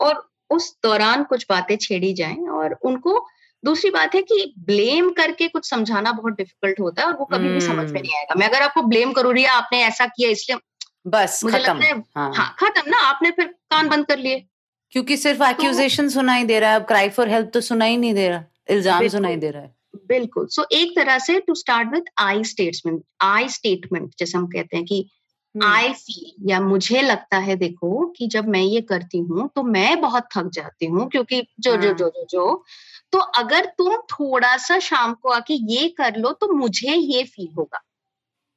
और 0.00 0.30
उस 0.50 0.78
दौरान 0.82 1.24
कुछ 1.24 1.46
बातें 1.50 1.76
छेड़ी 1.76 2.12
जाएँ 2.12 2.48
और 2.48 2.78
उनको 2.82 3.28
दूसरी 3.64 3.90
बात 3.90 4.14
है 4.14 4.22
कि 4.22 4.52
ब्लेम 4.66 5.10
करके 5.10 5.48
कुछ 5.48 5.68
समझाना 5.70 6.12
बहुत 6.12 6.34
डिफ़िकल्ट 6.34 6.80
होता 6.80 7.02
है 7.02 7.08
और 7.08 7.16
वो 7.16 7.24
कभी 7.24 7.48
भी 7.48 7.60
समझ 7.60 7.90
में 7.90 8.00
नहीं। 8.00 8.14
आएगा 8.16 8.34
मैं 8.34 8.48
अगर 8.48 8.62
आपको 8.62 8.82
ब्लेम 8.84 9.12
करूँ 9.12 9.32
रही 9.34 9.44
आपने 9.52 9.82
ऐसा 9.82 10.06
किया 10.06 10.30
इसलिए 10.30 10.58
बस 11.06 11.40
मुझे 11.44 11.58
खत्म, 11.58 11.72
लगता 11.72 11.86
है 11.86 11.98
हाँ, 12.16 12.32
हाँ 12.34 12.56
खत्म 12.60 12.90
ना 12.90 12.98
आपने 13.02 13.30
फिर 13.30 13.46
कान 13.70 13.88
बंद 13.88 14.06
कर 14.06 14.18
लिए 14.18 14.44
क्योंकि 14.92 15.16
सिर्फ़ 15.16 15.42
एक्यूजेशन 15.42 16.02
तो, 16.02 16.10
सुनाई 16.10 16.44
दे 16.44 16.58
रहा 16.60 16.70
है 16.70 16.76
अब 16.76 16.84
क्राई 16.86 17.08
फॉर 17.10 17.28
हेल्प 17.28 17.50
तो 17.54 17.60
सुनाई 17.60 17.96
नहीं 17.96 18.14
दे 18.14 18.28
रहा 18.28 18.44
इल्ज़ाम 18.70 19.08
सुनाई 19.08 19.36
दे 19.36 19.50
रहा 19.50 19.62
है 19.62 19.74
बिल्कुल 20.08 20.46
सो 20.46 20.62
so, 20.62 20.68
एक 20.72 20.92
तरह 20.96 21.18
से 21.18 21.38
to 21.40 21.54
start 21.54 21.92
with 21.92 22.04
I 22.18 22.44
statement 22.44 23.02
I 23.22 23.48
statement 23.48 24.12
जैसे 24.18 24.38
हम 24.38 24.46
कहते 24.46 24.76
हैं 24.76 24.84
कि 24.86 25.08
आई 25.54 25.84
हम्म। 25.84 25.94
फील 25.94 26.50
या 26.50 26.60
मुझे 26.60 27.00
लगता 27.02 27.38
है 27.38 27.56
देखो 27.56 28.06
कि 28.08 28.26
जब 28.26 28.48
मैं 28.48 28.60
ये 28.60 28.80
करती 28.82 29.18
हूँ 29.20 29.48
तो 29.56 29.62
मैं 29.62 30.00
बहुत 30.00 30.28
थक 30.36 30.50
जाती 30.52 30.86
हूँ 30.86 31.08
क्योंकि 31.08 31.40
जो 31.60 31.76
जो 31.76 31.88
हाँ। 31.88 31.96
जो 31.96 32.08
जो 32.08 32.26
जो 32.30 32.64
तो 33.12 33.18
अगर 33.36 33.66
तुम 33.78 33.96
थोड़ा 34.10 34.56
सा 34.58 34.78
शाम 34.80 35.14
को 35.14 35.30
आके 35.30 35.54
ये 35.72 35.88
कर 35.98 36.16
लो 36.16 36.32
तो 36.32 36.52
मुझे 36.54 36.94
ये 36.94 37.22
फील 37.24 37.48
होगा 37.58 37.82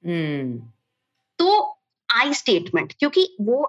हम्म। 0.04 0.60
तो 1.40 1.62
आई 2.10 2.34
स्टेटमेंट 2.34 2.94
क्योंकि 2.94 3.28
वो 3.42 3.64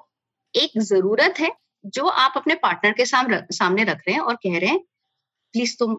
एक 0.55 0.79
ज़रूरत 0.83 1.40
है 1.40 1.51
जो 1.88 2.07
आप 2.16 2.33
अपने 2.37 2.55
पार्टनर 2.57 2.92
के 2.92 3.05
सामने 3.07 3.40
सामने 3.53 3.85
रख 3.85 4.03
रहे 4.07 4.14
हैं 4.14 4.22
और 4.22 4.35
कह 4.35 4.59
रहे 4.59 4.70
हैं 4.70 4.81
प्लीज़ 5.55 5.77
तुम 5.79 5.94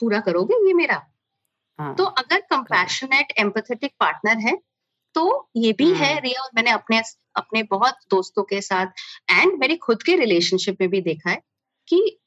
पूरा 0.00 0.20
करोगे 0.20 0.66
ये 0.66 0.72
मेरा 0.74 1.02
हाँ, 1.78 1.94
तो 1.94 2.04
अगर 2.04 2.40
कंपैशनेट 2.50 3.32
एम्पथेटिक 3.38 3.92
पार्टनर 4.00 4.38
है 4.40 4.56
तो 5.14 5.50
ये 5.56 5.72
भी 5.72 5.92
है 5.92 6.12
हाँ। 6.12 6.20
रिया 6.20 6.42
और 6.42 6.50
मैंने 6.54 6.70
अपने 6.70 7.00
अपने 7.36 7.62
बहुत 7.70 7.98
दोस्तों 8.10 8.42
के 8.44 8.60
साथ 8.60 8.86
एंड 9.30 9.58
मेरे 9.60 9.76
खुद 9.78 10.02
के 10.02 10.16
रिलेशनशिप 10.16 10.80
में 10.80 10.88
भी 10.90 11.00
देखा 11.02 11.30
है 11.30 11.40
कि 11.88 12.18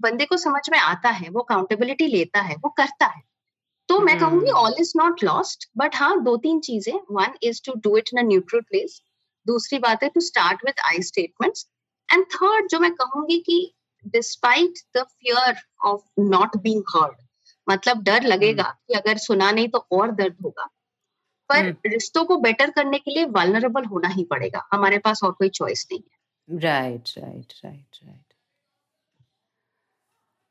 बंदे 0.00 0.24
को 0.24 0.36
समझ 0.36 0.70
में 0.70 0.78
आता 0.78 1.10
है 1.10 1.28
वो 1.28 1.40
अकाउंटेबिलिटी 1.40 2.06
लेता 2.06 2.40
है 2.40 2.56
वो 2.56 2.68
करता 2.68 3.06
है। 3.06 3.22
तो 3.88 4.00
मैं 4.00 4.18
कहूँगी 4.18 4.50
all 4.50 4.74
is 4.80 4.92
not 4.96 5.24
lost 5.24 5.68
but 5.76 5.96
हाँ 5.96 6.22
दो 6.22 6.36
तीन 6.36 6.60
चीज़ें। 6.60 6.94
One 7.10 7.34
is 7.42 7.62
to 7.64 7.72
do 7.76 7.96
it 7.96 8.10
in 8.14 8.20
a 8.20 8.22
neutral 8.22 8.60
place 8.60 9.02
दूसरी 9.46 9.78
बात 9.78 10.02
है 10.02 10.08
to 10.08 10.20
start 10.20 10.64
with 10.66 10.74
I 10.84 11.02
statements 11.02 11.66
and 12.12 12.24
third 12.24 12.68
जो 12.68 12.78
मैं 12.78 12.94
कहूँगी 12.94 13.38
कि 13.38 13.74
despite 14.06 14.74
the 14.96 15.02
fear 15.02 15.56
of 15.84 16.02
not 16.18 16.56
being 16.56 16.82
heard 16.96 17.16
मतलब 17.68 18.02
डर 18.02 18.22
लगेगा 18.22 18.64
hmm. 18.64 18.88
कि 18.88 18.94
अगर 18.94 19.18
सुना 19.18 19.50
नहीं 19.50 19.68
तो 19.68 19.86
और 19.92 20.10
दर्द 20.10 20.36
होगा। 20.44 20.64
पर 21.48 21.70
hmm. 21.70 21.80
रिश्तों 21.86 22.24
को 22.24 22.36
बेटर 22.36 22.70
करने 22.70 22.98
के 22.98 23.10
लिए 23.10 23.24
वालनरेबल 23.24 23.84
होना 23.84 24.08
ही 24.08 24.24
पड़ेगा। 24.24 24.68
हमारे 24.72 24.98
पास 24.98 25.20
और 25.24 25.32
कोई 25.32 25.48
चॉइस 25.48 25.86
नहीं 25.92 26.00
है। 26.00 26.18
Right 26.58 27.10
right 27.18 27.52
right 27.64 27.98
right 28.04 28.29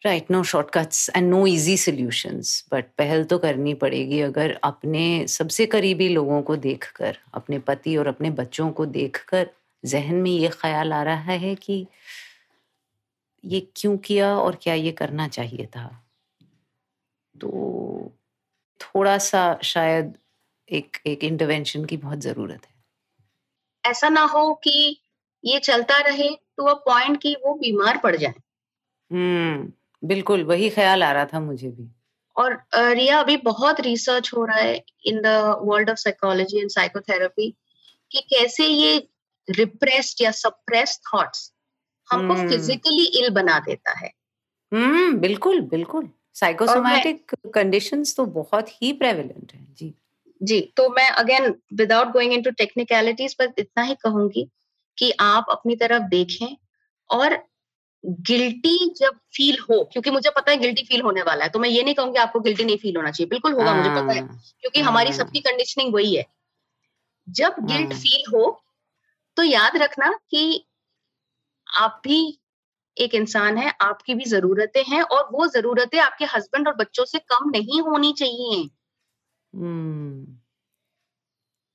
right 0.05 0.31
no 0.31 0.43
shortcuts 0.43 1.11
and 1.15 1.29
no 1.29 1.47
easy 1.47 1.77
solutions 1.77 2.67
but 2.71 2.85
पहल 2.97 3.23
तो 3.23 3.37
करनी 3.37 3.73
पड़ेगी 3.73 4.21
अगर 4.21 4.59
अपने 4.63 5.27
सबसे 5.27 5.65
करीबी 5.65 6.09
लोगों 6.09 6.41
को 6.41 6.55
देखकर 6.55 7.17
अपने 7.33 7.59
पति 7.59 7.97
और 7.97 8.07
अपने 8.07 8.29
बच्चों 8.29 8.71
को 8.71 8.85
देखकर 8.85 9.49
जहन 9.85 10.15
में 10.15 10.31
ये 10.31 10.49
ख्याल 10.49 10.93
आ 10.93 11.03
रहा 11.03 11.31
है 11.33 11.55
कि 11.55 11.87
ये 13.45 13.67
क्यों 13.75 13.97
किया 13.97 14.37
और 14.37 14.55
क्या 14.55 14.73
ये 14.73 14.91
करना 14.91 15.27
चाहिए 15.27 15.65
था? 15.65 16.05
तो 17.41 17.49
थोड़ा 18.81 19.17
सा 19.17 19.59
शायद 19.63 20.17
एक 20.71 20.97
एक 21.07 21.23
इंटरवेंशन 21.23 21.85
की 21.85 21.97
बहुत 21.97 22.19
ज़रूरत 22.19 22.61
है। 22.65 22.73
ऐसा 23.85 24.09
ना 24.09 24.21
हो 24.21 24.53
कि 24.53 25.01
ये 25.45 25.59
चलता 25.59 25.99
रहे 25.99 26.29
टू 26.29 26.63
अ 26.63 26.73
पॉइंट 26.73 27.21
कि 27.21 27.35
वो 27.35 27.53
बीमार 27.53 27.97
पड़ 27.97 28.15
जाए। 28.15 28.33
हम्म। 29.11 29.71
बिल्कुल 30.03 30.43
वही 30.43 30.69
ख्याल 30.69 31.03
आ 31.03 31.11
रहा 31.11 31.25
था 31.25 31.39
मुझे 31.39 31.69
भी। 31.69 31.87
और 32.35 32.63
रिया 32.75 33.19
अभी 33.19 33.37
बहुत 33.37 33.79
रिसर्च 33.81 34.31
हो 34.33 34.45
रहा 34.45 34.57
है 34.57 34.83
in 35.05 35.21
the 35.21 35.27
world 35.61 35.89
of 35.89 35.97
psychology 35.97 36.59
and 36.59 36.69
psychotherapy 36.69 37.49
कि 38.11 38.19
कैसे 38.29 38.65
ये 38.65 39.07
रिप्रेस्ड 39.49 40.21
या 40.21 40.31
सप्रेस्ड 40.31 41.01
थॉट्स 41.13 41.51
हमको 42.09 42.35
फिजिकली 42.49 43.05
हम्म। 43.05 43.23
इल 43.23 43.29
बना 43.29 43.59
देता 43.59 43.91
है। 43.91 44.11
हम्म 44.71 45.17
बिल्कुल 45.17 45.61
बिल्कुल। 45.61 46.09
साइकोसोमैटिक 46.33 47.31
कंडीशंस 47.53 48.15
तो 48.15 48.25
बहुत 48.25 48.69
ही 48.69 48.91
प्रेवलेंट 48.93 49.51
है 49.53 49.65
जी। 49.79 49.93
जी 50.41 50.59
तो 50.77 50.89
मैं 50.89 51.09
again 51.09 51.55
without 51.73 52.07
going 52.07 52.33
into 52.33 52.51
technicalities 52.51 53.33
पर 53.33 53.53
इतना 53.57 53.83
ही 53.83 53.95
कहूँगी 53.95 54.47
कि 54.97 55.11
आप 55.19 55.45
अपनी 55.49 55.75
तरफ़ 55.75 56.03
देखें 56.03 56.57
और 57.09 57.48
गिल्टी 58.03 58.93
जब 58.97 59.17
फील 59.33 59.57
हो 59.59 59.83
क्योंकि 59.83 60.11
मुझे 60.11 60.29
पता 60.29 60.51
है 60.51 60.57
गिल्टी 60.57 60.83
फील 60.83 61.01
होने 61.01 61.21
वाला 61.21 61.43
है 61.43 61.49
तो 61.49 61.59
मैं 61.59 61.69
ये 61.69 61.83
नहीं 61.83 61.95
कहूँगी 61.95 62.19
आपको 62.19 62.39
गिल्टी 62.39 62.65
नहीं 62.65 62.77
फील 62.77 62.97
होना 62.97 63.11
चाहिए 63.11 63.29
बिल्कुल 63.29 63.53
होगा 63.53 63.73
मुझे 63.73 63.89
पता 63.89 64.13
है 64.13 64.19
हाँ, 64.19 64.41
क्योंकि 64.61 64.81
हमारी 64.81 65.09
हाँ। 65.09 65.17
सबकी 65.17 65.39
कंडीशनिंग 65.39 65.93
वही 65.93 66.15
है 66.15 66.25
जब 67.29 67.55
गिल्ट 67.59 67.93
फील 67.93 68.23
हाँ। 68.27 68.41
हो 68.41 68.63
तो 69.37 69.43
याद 69.43 69.77
रखना 69.77 70.11
कि 70.31 70.65
आप 71.67 72.01
भी 72.03 72.39
एक 72.97 73.15
इंसान 73.15 73.57
है 73.57 73.73
आपकी 73.81 74.13
भी 74.13 74.25
जरूरतें 74.25 74.83
हैं 74.83 75.01
और 75.01 75.27
वो 75.31 75.47
जरूरतें 75.47 75.99
आपके 75.99 76.25
हस्बैंड 76.25 76.67
और 76.67 76.75
बच्चों 76.75 77.05
से 77.05 77.19
कम 77.19 77.49
नहीं 77.49 77.81
होनी 77.81 78.13
चाहिए 78.13 78.63
hmm. 79.53 80.39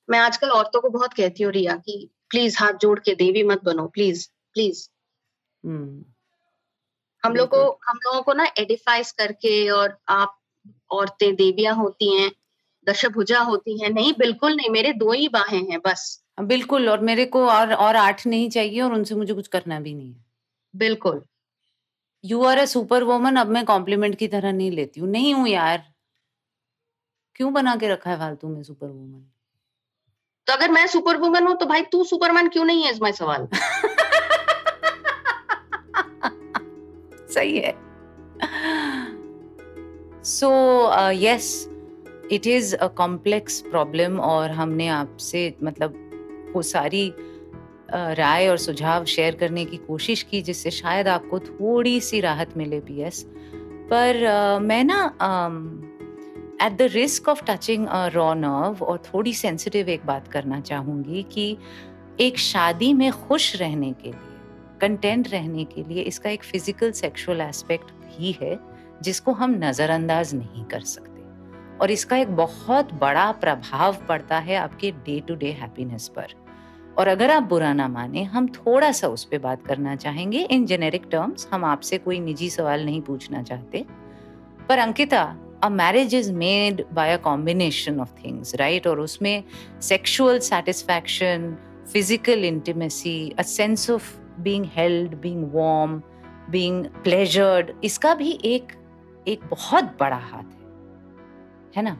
मैं 0.08 0.18
आजकल 0.18 0.48
औरतों 0.48 0.80
को 0.80 0.88
बहुत 0.88 1.12
कहती 1.12 1.42
हूँ 1.42 1.52
रिया 1.52 1.76
कि 1.76 2.10
प्लीज़ 2.30 2.58
हाथ 2.58 2.72
जोड़ 2.72 2.98
के 2.98 3.14
देवी 3.14 3.42
मत 3.42 3.62
बनो 3.64 3.86
प्लीज़ 3.88 4.28
प्लीज़ 4.54 4.88
hmm. 5.64 6.13
हम 7.24 7.36
लोग 7.36 7.48
को 7.48 7.80
हम 7.88 7.98
लोगों 8.04 8.22
को 8.22 8.32
ना 8.32 8.46
एडिफाइस 8.58 9.12
करके 9.12 9.70
और 9.70 9.98
आप 10.08 10.40
औरतें 10.90 11.34
देवियाँ 11.36 11.74
होती 11.74 12.22
हैं 12.22 12.32
दशभुजा 12.88 13.38
होती 13.40 13.82
हैं। 13.82 13.90
नहीं 13.90 14.12
बिल्कुल 14.18 14.56
नहीं 14.56 14.70
मेरे 14.70 14.92
दो 14.92 15.12
ही 15.12 15.28
बाहें 15.28 15.70
हैं 15.70 15.78
बस। 15.78 16.24
बिल्कुल 16.40 16.88
और 16.88 17.00
मेरे 17.00 17.24
को 17.24 17.46
और 17.48 17.72
और 17.72 17.96
आठ 17.96 18.26
नहीं 18.26 18.50
चाहिए 18.50 18.80
और 18.80 18.92
उनसे 18.92 19.14
मुझे 19.14 19.34
कुछ 19.34 19.48
करना 19.48 19.80
भी 19.80 19.94
नहीं 19.94 20.12
है। 20.12 20.24
बिल्कुल। 20.76 21.22
You 22.24 22.44
are 22.44 22.58
a 22.58 22.64
super 22.64 23.02
woman 23.02 23.36
अब 23.36 23.46
मैं 23.46 23.64
कॉम्प्लीमेंट 23.64 24.14
की 24.14 24.28
तरह 24.28 24.52
नहीं 24.52 24.70
लेती 24.70 25.00
हूँ। 25.00 25.08
नहीं 25.08 25.34
हूँ 25.34 25.48
यार। 25.48 25.92
क्यों 27.36 27.52
बना 27.52 27.76
के 27.76 27.88
रखा 27.88 28.10
है 28.10 28.18
फालतू 28.18 28.48
में 28.48 28.62
सुपर 28.62 28.86
वुमन 28.86 29.24
तो 30.46 30.52
अगर 30.52 30.70
मैं 30.70 30.86
सुपर 30.86 31.16
वुमन 31.16 31.46
हूँ 31.46 31.56
तो 31.56 31.66
भाई 31.66 31.82
तू 31.82 32.04
सुपरमैन 32.04 32.48
क्यों 32.48 32.64
नहीं 32.64 32.82
है 32.82 32.90
इस 32.90 33.18
सवाल। 33.18 33.48
सही 37.34 37.58
है। 37.58 37.74
So 40.24 40.50
yes 41.12 41.50
it 42.32 42.46
is 42.46 42.74
a 42.76 42.86
complex 42.96 43.60
problem 43.60 44.18
और 44.20 44.50
हमने 44.50 44.88
आपसे 44.88 45.52
मतलब 45.62 46.00
वो 46.54 46.62
सारी 46.62 47.12
राय 47.92 48.48
और 48.48 48.56
सुझाव 48.58 49.04
शेयर 49.04 49.34
करने 49.34 49.64
की 49.64 49.76
कोशिश 49.76 50.22
की 50.22 50.40
जिससे 50.42 50.70
शायद 50.70 51.08
आपको 51.08 51.38
थोड़ी 51.40 52.00
सी 52.00 52.20
राहत 52.20 52.56
मिले 52.56 52.80
पी 52.80 53.00
एस 53.02 53.24
पर 53.90 54.16
uh, 54.18 54.62
मैं 54.62 54.84
ना 54.84 55.00
at 56.62 56.76
the 56.78 56.88
risk 56.92 57.28
of 57.28 57.42
touching 57.46 57.86
raw 58.14 58.32
nerve 58.34 58.84
और 58.84 59.02
थोड़ी 59.06 59.34
सेंसिटिव 59.34 59.88
एक 59.88 60.06
बात 60.06 60.28
करना 60.28 60.60
चाहूँगी 60.60 61.22
कि 61.32 61.56
एक 62.20 62.38
शादी 62.38 62.92
में 62.92 63.10
खुश 63.12 63.54
रहने 63.56 63.92
के 63.92 64.10
लिए 64.10 64.33
कंटेंट 64.80 65.28
रहने 65.28 65.64
के 65.64 65.82
लिए 65.82 66.02
इसका 66.02 66.30
एक 66.30 66.44
फ़िज़िकल 66.44 66.92
सेक्सुअल 66.92 67.40
एस्पेक्ट 67.40 67.90
भी 67.90 68.32
है, 68.42 68.58
जिसको 69.02 69.32
हम 69.32 69.58
नज़रअंदाज 69.64 70.34
नहीं 70.34 70.64
कर 70.64 70.80
सकते। 70.80 71.22
और 71.78 71.90
इसका 71.90 72.16
एक 72.16 72.36
बहुत 72.36 72.92
बड़ा 72.94 73.30
प्रभाव 73.32 73.96
पड़ता 74.08 74.38
है 74.38 74.56
आपके 74.56 74.90
डे 74.90 75.20
टू 75.20 75.34
डे 75.34 75.50
हैप्पीनेस 75.52 76.08
पर। 76.08 76.34
और 76.98 77.08
अगर 77.08 77.30
आप 77.30 77.42
बुरा 77.42 77.72
ना 77.72 77.88
माने, 77.88 78.22
हम 78.22 78.48
थोड़ा 78.48 78.90
सा 78.92 79.08
उस 79.08 79.24
पर 79.24 79.38
बात 79.38 79.66
करना 79.66 79.96
चाहेंगे। 79.96 80.42
इन 80.44 80.66
जेनेरिक 80.66 81.06
टर्म्स 81.10 81.48
हम 81.52 81.64
आपसे 81.64 81.98
कोई 81.98 82.20
निजी 82.20 82.50
सवाल 82.50 82.84
नहीं 82.84 83.00
पूछना 83.02 83.42
चाहते। 83.42 83.84
पर 84.68 84.78
Ankita 84.78 85.22
a 85.62 85.68
marriage 85.68 86.14
is 86.14 86.32
made 86.32 86.84
by 86.92 87.12
a 87.12 87.16
combination 87.16 88.00
of 88.00 88.12
things 88.24 88.54
right 88.54 88.86
और 88.86 89.00
उसमें 89.00 89.42
sexual 89.82 90.38
satisfaction 90.38 91.56
physical 91.92 92.44
intimacy 92.44 93.32
a 93.38 93.42
sense 93.42 93.90
of 93.90 94.12
being 94.40 94.66
held 94.66 95.14
being 95.14 95.52
warm 95.52 96.02
being 96.50 96.84
pleasured 96.86 97.70
इसका 97.84 98.14
भी 98.14 98.38
एक 98.44 98.72
एक 99.28 99.44
बहुत 99.44 99.84
बड़ा 100.00 100.16
हाथ 100.16 100.42
है। 100.42 100.62
है 101.76 101.82
ना? 101.82 101.96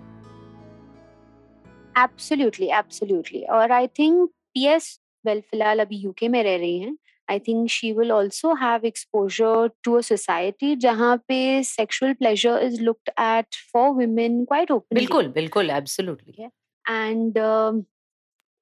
एब्सोल्युटली 2.03 2.67
एब्सोल्युटली 2.67 3.43
और 3.43 3.73
आई 3.73 3.87
थिंक 3.87 4.29
पीएस 4.55 5.01
वेल 5.27 5.41
फ़िलहाल 5.41 5.79
अभी 5.79 5.97
यूके 5.97 6.29
में 6.29 6.43
रह 6.43 6.57
रही 6.57 6.79
हैं। 6.79 6.97
I 7.31 7.39
think 7.39 7.69
she 7.71 7.93
will 7.93 8.13
also 8.13 8.55
have 8.55 8.85
exposure 8.85 9.71
to 9.83 9.95
a 9.95 10.01
society 10.01 10.77
जहाँ 10.77 11.17
पे 11.29 11.63
sexual 11.63 12.13
pleasure 12.13 12.59
is 12.59 12.81
looked 12.83 13.09
at 13.09 13.55
for 13.73 13.91
women 13.91 14.45
quite 14.45 14.71
open 14.71 14.97
बिल्कुल 14.97 15.29
बिल्कुल 15.29 15.71
एब्सोल्युटली 15.71 16.49
एंड 16.91 17.39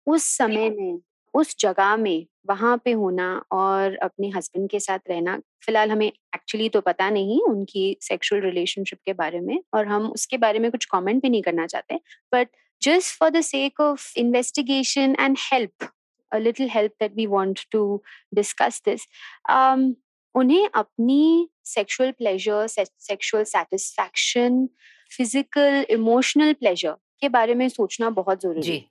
उस 0.07 0.25
समय 0.25 0.71
में 0.71 0.99
उस 1.35 1.57
जगह 1.61 1.97
में 1.97 2.27
वहाँ 2.49 2.77
पे 2.85 2.93
होना 2.93 3.31
और 3.53 3.97
अपने 4.03 4.29
हस्बैंड 4.37 4.69
के 4.71 4.81
साथ 4.81 4.99
रहना 5.11 5.37
फ़िलहाल 5.67 5.91
हमें 5.91 6.07
एक्चुअली 6.07 6.69
तो 6.69 6.81
पता 6.81 7.09
नहीं 7.11 7.41
उनकी 7.43 7.85
सेक्सुअल 8.03 8.43
रिलेशनशिप 8.43 8.99
के 9.07 9.13
बारे 9.13 9.41
में 9.41 9.59
और 9.75 9.87
हम 9.87 10.11
उसके 10.11 10.37
बारे 10.39 10.59
में 10.59 10.71
कुछ 10.71 10.85
कमेंट 10.85 11.23
भी 11.23 11.29
नहीं 11.29 11.43
करना 11.43 11.67
चाहते 11.67 12.01
but 12.33 12.49
just 12.83 13.19
for 13.19 13.31
the 13.31 13.41
sake 13.47 13.81
of 13.81 14.13
investigation 14.19 15.17
and 15.21 15.37
help, 15.45 15.91
a 16.33 16.41
little 16.41 16.69
help 16.69 16.93
that 16.99 17.15
we 17.15 17.27
want 17.29 17.67
to 17.71 18.01
discuss 18.33 18.81
this. 18.81 19.07
Um, 19.49 19.95
उन्हें 20.35 20.69
अपनी 20.75 21.49
sexual 21.65 22.11
pleasure 22.11 22.67
sexual 22.67 23.45
satisfaction 23.45 24.67
physical 25.13 25.85
emotional 25.91 26.53
pleasure 26.53 26.95
के 27.21 27.29
बारे 27.29 27.55
में 27.55 27.69
सोचना 27.69 28.11
बहुत 28.11 28.43
ज़रूरी 28.43 28.77
है 28.77 28.85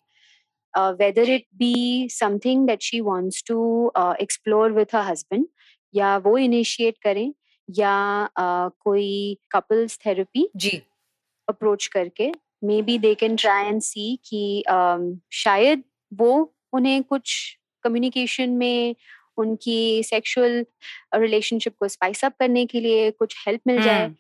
whether 0.78 1.30
it 1.30 1.46
be 1.56 2.08
something 2.12 2.68
that 2.68 2.82
she 2.82 3.02
wants 3.02 3.44
to 3.48 3.92
explore 3.98 4.72
with 4.72 4.96
her 4.96 5.12
husband 5.12 5.48
या 5.96 6.18
वो 6.18 6.38
इनिशिएट 6.38 6.98
करें 7.04 7.34
या 7.78 8.26
uh, 8.26 8.72
कोई 8.80 9.38
कपल्स 9.52 10.00
थेरेपी 10.06 10.50
जी। 10.56 10.82
अप्रोच 11.50 11.88
करके 11.88 12.32
maybe 12.82 12.98
they 12.98 13.16
can 13.16 13.36
try 13.36 13.66
and 13.66 13.82
see 13.82 14.20
कि 14.26 14.64
um, 14.72 15.18
शायद 15.32 15.84
वो 16.14 16.54
उन्हें 16.74 17.04
कुछ 17.04 17.58
कम्युनिकेशन 17.84 18.50
में 18.50 18.96
उनकी 19.38 20.04
सेक्सुअल 20.04 20.66
रिलेशनशिप 21.16 21.76
को 21.80 21.88
स्पाइस 21.88 22.26
अप 22.26 22.34
करने 22.40 22.66
के 22.66 22.80
लिए 22.80 23.12
कुछ 23.12 23.48
हेल्प 23.48 23.62
मिल 23.68 23.82
जाए। 23.82 24.14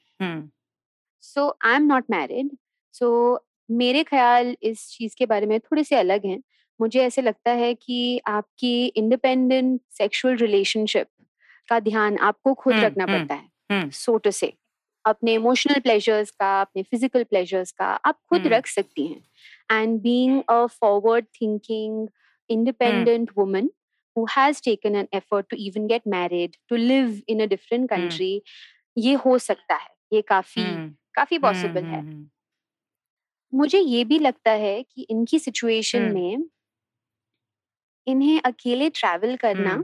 So 1.21 1.57
I 1.65 1.75
am 1.75 1.83
not 1.83 2.05
married 2.09 2.57
सो 2.93 3.35
मेरे 3.71 4.03
ख्याल 4.03 4.55
इस 4.63 4.87
चीज़ 4.89 5.15
के 5.17 5.25
बारे 5.25 5.45
में 5.45 5.59
थोड़े 5.59 5.83
से 5.83 5.95
अलग 5.95 6.25
हैं 6.25 6.41
मुझे 6.81 6.99
ऐसे 6.99 7.21
लगता 7.21 7.51
है 7.51 7.73
कि 7.73 8.21
आपकी 8.27 8.85
इंडिपेंडेंट 8.85 9.81
सेक्सुअल 9.91 10.35
रिलेशनशिप 10.35 11.07
का 11.69 11.79
ध्यान 11.79 12.17
आपको 12.17 12.53
खुद 12.53 12.73
हुँ, 12.73 12.83
रखना 12.83 13.03
हुँ, 13.03 13.13
पड़ता 13.13 13.35
है 13.35 13.89
सो 13.89 14.17
टू 14.17 14.31
से 14.31 14.53
अपने 15.05 15.33
इमोशनल 15.33 15.79
प्लेजर्स 15.79 16.31
का 16.31 16.61
अपने 16.61 16.83
फ़िज़िकल 16.83 17.23
प्लेजर्स 17.23 17.71
का 17.71 17.85
आप 17.85 18.19
खुद 18.29 18.47
रख 18.47 18.67
सकती 18.67 19.07
हैं 19.07 19.21
and 19.81 20.01
being 20.01 20.41
a 20.49 20.65
forward 20.65 21.25
thinking 21.25 22.07
independent 22.49 23.29
mm. 23.29 23.37
woman 23.37 23.69
who 24.15 24.25
has 24.25 24.59
taken 24.61 24.95
an 24.95 25.07
effort 25.13 25.49
to 25.49 25.55
even 25.55 25.87
get 25.87 26.05
married 26.05 26.57
to 26.67 26.77
live 26.77 27.21
in 27.27 27.41
a 27.41 27.47
different 27.47 27.89
country 27.89 28.33
mm. 28.35 28.49
ये 28.97 29.13
हो 29.13 29.37
सकता 29.37 29.75
है 29.75 29.89
ये 30.13 30.21
काफ़ी 30.21 30.63
mm. 30.63 30.91
काफ़ी 31.13 31.37
पॉसिबल 31.37 31.81
mm. 31.81 31.87
है 31.87 32.31
मुझे 33.53 33.79
ये 33.79 34.03
भी 34.03 34.19
लगता 34.19 34.51
है 34.51 34.83
कि 34.83 35.01
इनकी 35.01 35.39
सिचुएशन 35.39 36.05
hmm. 36.05 36.13
में 36.13 36.45
इन्हें 38.07 38.41
अकेले 38.41 38.89
ट्रैवल 38.89 39.35
करना 39.35 39.83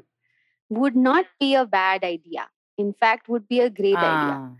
would 0.71 0.95
not 0.97 1.25
be 1.25 1.53
a 1.53 1.63
bad 1.63 2.06
idea 2.06 2.49
in fact 2.77 3.30
would 3.30 3.41
be 3.41 3.60
a 3.60 3.67
great 3.67 3.95
idea. 3.95 4.34
हाँ। 4.34 4.58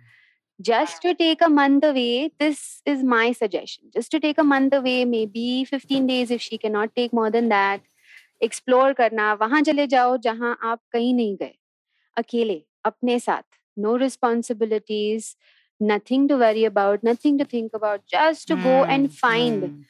Just 0.60 1.04
to 1.04 1.14
take 1.14 1.44
a 1.44 1.48
month 1.48 1.82
away 1.82 2.32
this 2.40 2.84
is 2.88 3.04
my 3.06 3.34
suggestion. 3.34 3.90
Just 3.96 4.12
to 4.12 4.20
take 4.20 4.40
a 4.40 4.44
month 4.44 4.72
away 4.72 5.06
maybe 5.26 5.66
fifteen 5.66 6.08
days 6.08 6.34
if 6.34 6.42
she 6.42 6.58
can 6.58 6.72
not 6.72 6.92
take 6.96 7.14
more 7.14 7.30
than 7.30 7.50
that 7.50 7.82
explore 8.44 8.94
करना 8.94 9.34
वहाँ 9.34 9.62
चले 9.62 9.88
जाओ 9.88 10.18
जहाँ 10.18 10.58
आप 10.64 10.82
कहीं 10.92 11.14
नहीं 11.14 11.36
गए 11.36 11.56
अकेले 12.18 12.64
अपने 12.86 13.20
साथ 13.20 13.44
no 13.80 13.96
responsibilities 13.96 15.36
nothing 15.80 16.28
to 16.28 16.38
worry 16.38 16.66
about 16.66 17.04
nothing 17.04 17.38
to 17.38 17.46
think 17.46 17.74
about 17.74 18.06
just 18.06 18.48
to 18.48 18.56
mm, 18.56 18.64
go 18.64 18.84
and 18.84 19.14
find 19.14 19.64
mm. 19.64 19.84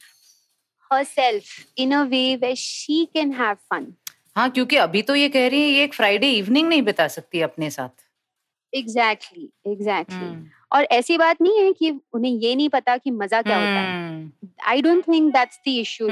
herself 0.90 1.66
in 1.76 1.92
a 1.92 2.04
way 2.04 2.36
where 2.36 2.56
she 2.56 3.06
can 3.06 3.32
have 3.32 3.58
fun 3.70 3.94
हाँ 4.36 4.50
क्योंकि 4.50 4.76
अभी 4.76 5.02
तो 5.02 5.14
ये 5.14 5.28
कह 5.28 5.48
रही 5.48 5.62
है 5.62 5.68
ये 5.68 5.84
एक 5.84 5.94
फ्राइडे 5.94 6.30
इवनिंग 6.30 6.68
नहीं 6.68 6.82
बिता 6.82 7.06
सकती 7.08 7.40
अपने 7.42 7.70
साथ 7.70 8.04
exactly 8.74 9.40
exactly, 9.40 9.72
exactly 9.72 10.18
exactly. 10.18 10.36
mm. 10.36 10.46
और 10.72 10.86
ऐसी 10.92 11.16
बात 11.18 11.40
नहीं 11.42 11.58
है 11.58 11.72
कि 11.72 11.90
उन्हें 12.12 12.32
ये 12.32 12.54
नहीं 12.54 12.68
पता 12.68 12.96
कि 12.96 13.10
मज़ा 13.10 13.42
क्या 13.42 13.56
होता 13.56 13.80
है 13.80 14.30
I 14.72 14.82
don't 14.82 15.06
think 15.08 15.32
that's 15.32 15.58
the 15.66 15.68
issue 15.68 16.08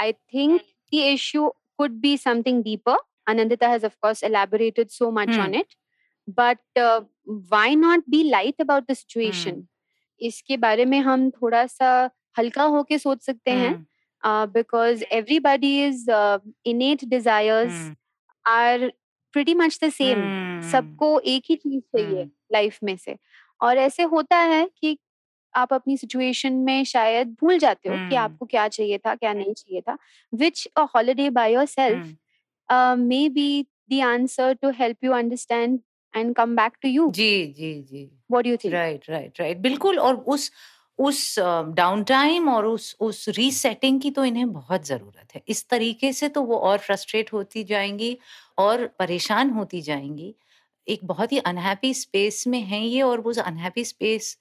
I 0.00 0.12
think 0.12 0.60
the 0.60 0.94
issue 0.94 1.52
could 1.82 2.00
be 2.00 2.16
something 2.22 2.62
deeper 2.62 2.96
anandita 3.28 3.68
has 3.74 3.84
of 3.88 3.94
course 4.00 4.22
elaborated 4.28 4.90
so 4.96 5.10
much 5.18 5.30
mm. 5.36 5.44
on 5.44 5.54
it 5.60 5.74
but 6.38 6.58
why 7.52 7.76
not 7.76 8.04
be 8.10 8.22
be 8.22 8.32
about 8.32 8.64
about 8.64 8.88
the 8.90 8.96
situation? 8.98 9.54
Hmm. 9.54 9.68
इसके 10.20 10.56
बारे 10.56 10.84
में 10.84 10.98
हम 11.00 11.30
थोड़ा 11.30 11.66
सा 11.66 12.10
हल्का 12.38 12.64
होके 12.64 12.98
सोच 12.98 13.22
सकते 13.22 13.50
हैं 13.50 13.74
because 14.52 15.02
everybody 15.12 15.84
is 15.84 16.10
innate 16.66 17.04
desires 17.04 17.90
are 18.46 18.92
pretty 19.34 19.54
much 19.54 19.78
the 19.84 19.88
same 19.88 20.20
सबको 20.70 21.18
एक 21.20 21.42
ही 21.50 21.56
चीज़ 21.56 21.82
चाहिए 21.96 22.24
लाइफ 22.52 22.78
में 22.84 22.96
से। 22.96 23.16
और 23.60 23.78
ऐसे 23.78 24.02
होता 24.02 24.38
है 24.38 24.68
कि 24.80 24.98
आप 25.54 25.72
अपनी 25.74 25.96
सिचुएशन 25.96 26.52
में 26.52 26.84
शायद 26.84 27.36
भूल 27.40 27.58
जाते 27.58 27.88
हो 27.88 27.94
कि 28.08 28.14
आपको 28.16 28.46
क्या 28.46 28.66
चाहिए 28.68 28.98
था 28.98 29.14
क्या 29.14 29.32
नहीं 29.32 29.52
चाहिए 29.54 29.80
था। 29.80 29.96
Which 30.32 30.66
a 30.76 30.82
holiday 30.94 31.30
by 31.30 31.54
yourself 31.66 32.14
maybe 33.28 33.66
the 33.92 34.00
answer 34.04 34.54
to 34.62 34.70
help 34.70 35.04
you 35.04 35.12
understand 35.12 35.80
and 36.14 36.34
come 36.36 36.56
back 36.56 36.76
to 36.82 36.88
you 36.88 37.08
जी 37.10 37.46
जी 37.52 37.74
जी। 37.82 38.04
What 38.30 38.46
you 38.46 38.56
think 38.56 38.74
right 38.74 39.10
right 39.10 39.40
right 39.40 39.58
बिल्कुल 39.58 39.98
और 39.98 40.14
उस 40.28 40.50
उस 40.98 41.34
डाउन 41.76 42.02
टाइम 42.04 42.48
और 42.48 42.66
उस 42.66 42.96
उस 43.00 43.28
रीसेटिंग 43.28 44.00
की 44.00 44.10
तो 44.10 44.24
इन्हें 44.24 44.52
बहुत 44.52 44.86
ज़रूरत 44.86 45.34
है। 45.34 45.42
इस 45.48 45.68
तरीके 45.68 46.12
से 46.12 46.28
तो 46.28 46.42
वो 46.42 46.56
और 46.60 46.78
फ्रस्ट्रेट 46.78 47.32
होती 47.32 47.64
जाएँगी 47.64 48.16
और 48.58 48.86
परेशान 48.98 49.50
होती 49.50 49.80
जाएँगी। 49.82 50.34
एक 50.86 51.04
बहुत 51.04 51.32
ही 51.32 51.38
अनहैप्पी 51.40 51.92
स्पेस 51.94 52.46
में 52.46 52.60
है 52.62 52.80
ये 52.80 53.02
और 53.02 53.20
वो 53.20 53.32
अनहैप्पी 53.42 53.84
स्पेस 53.84 54.36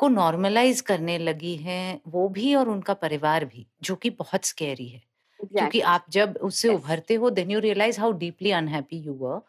को 0.00 0.08
नॉर्मलाइज 0.08 0.80
करने 0.82 1.18
लगी 1.18 1.54
हैं 1.56 2.00
वो 2.08 2.28
भी 2.28 2.54
और 2.54 2.68
उनका 2.68 2.94
परिवार 2.96 3.44
भी 3.44 3.66
जो 3.82 3.96
कि 3.96 4.10
बहुत 4.12 4.44
स्कैरी 4.44 4.88
है। 4.88 5.02
exactly. 5.40 5.58
क्योंकि 5.58 5.80
आप 5.82 6.06
जब 6.10 6.38
उससे 6.42 6.68
yes. 6.68 6.76
उभरते 6.76 7.14
हो 7.14 7.30
then 7.30 7.50
you 7.50 7.60
realise 7.60 8.00
how 8.00 8.12
deeply 8.18 8.50
unhappy 8.52 8.98
you 8.98 9.14
were 9.14 9.40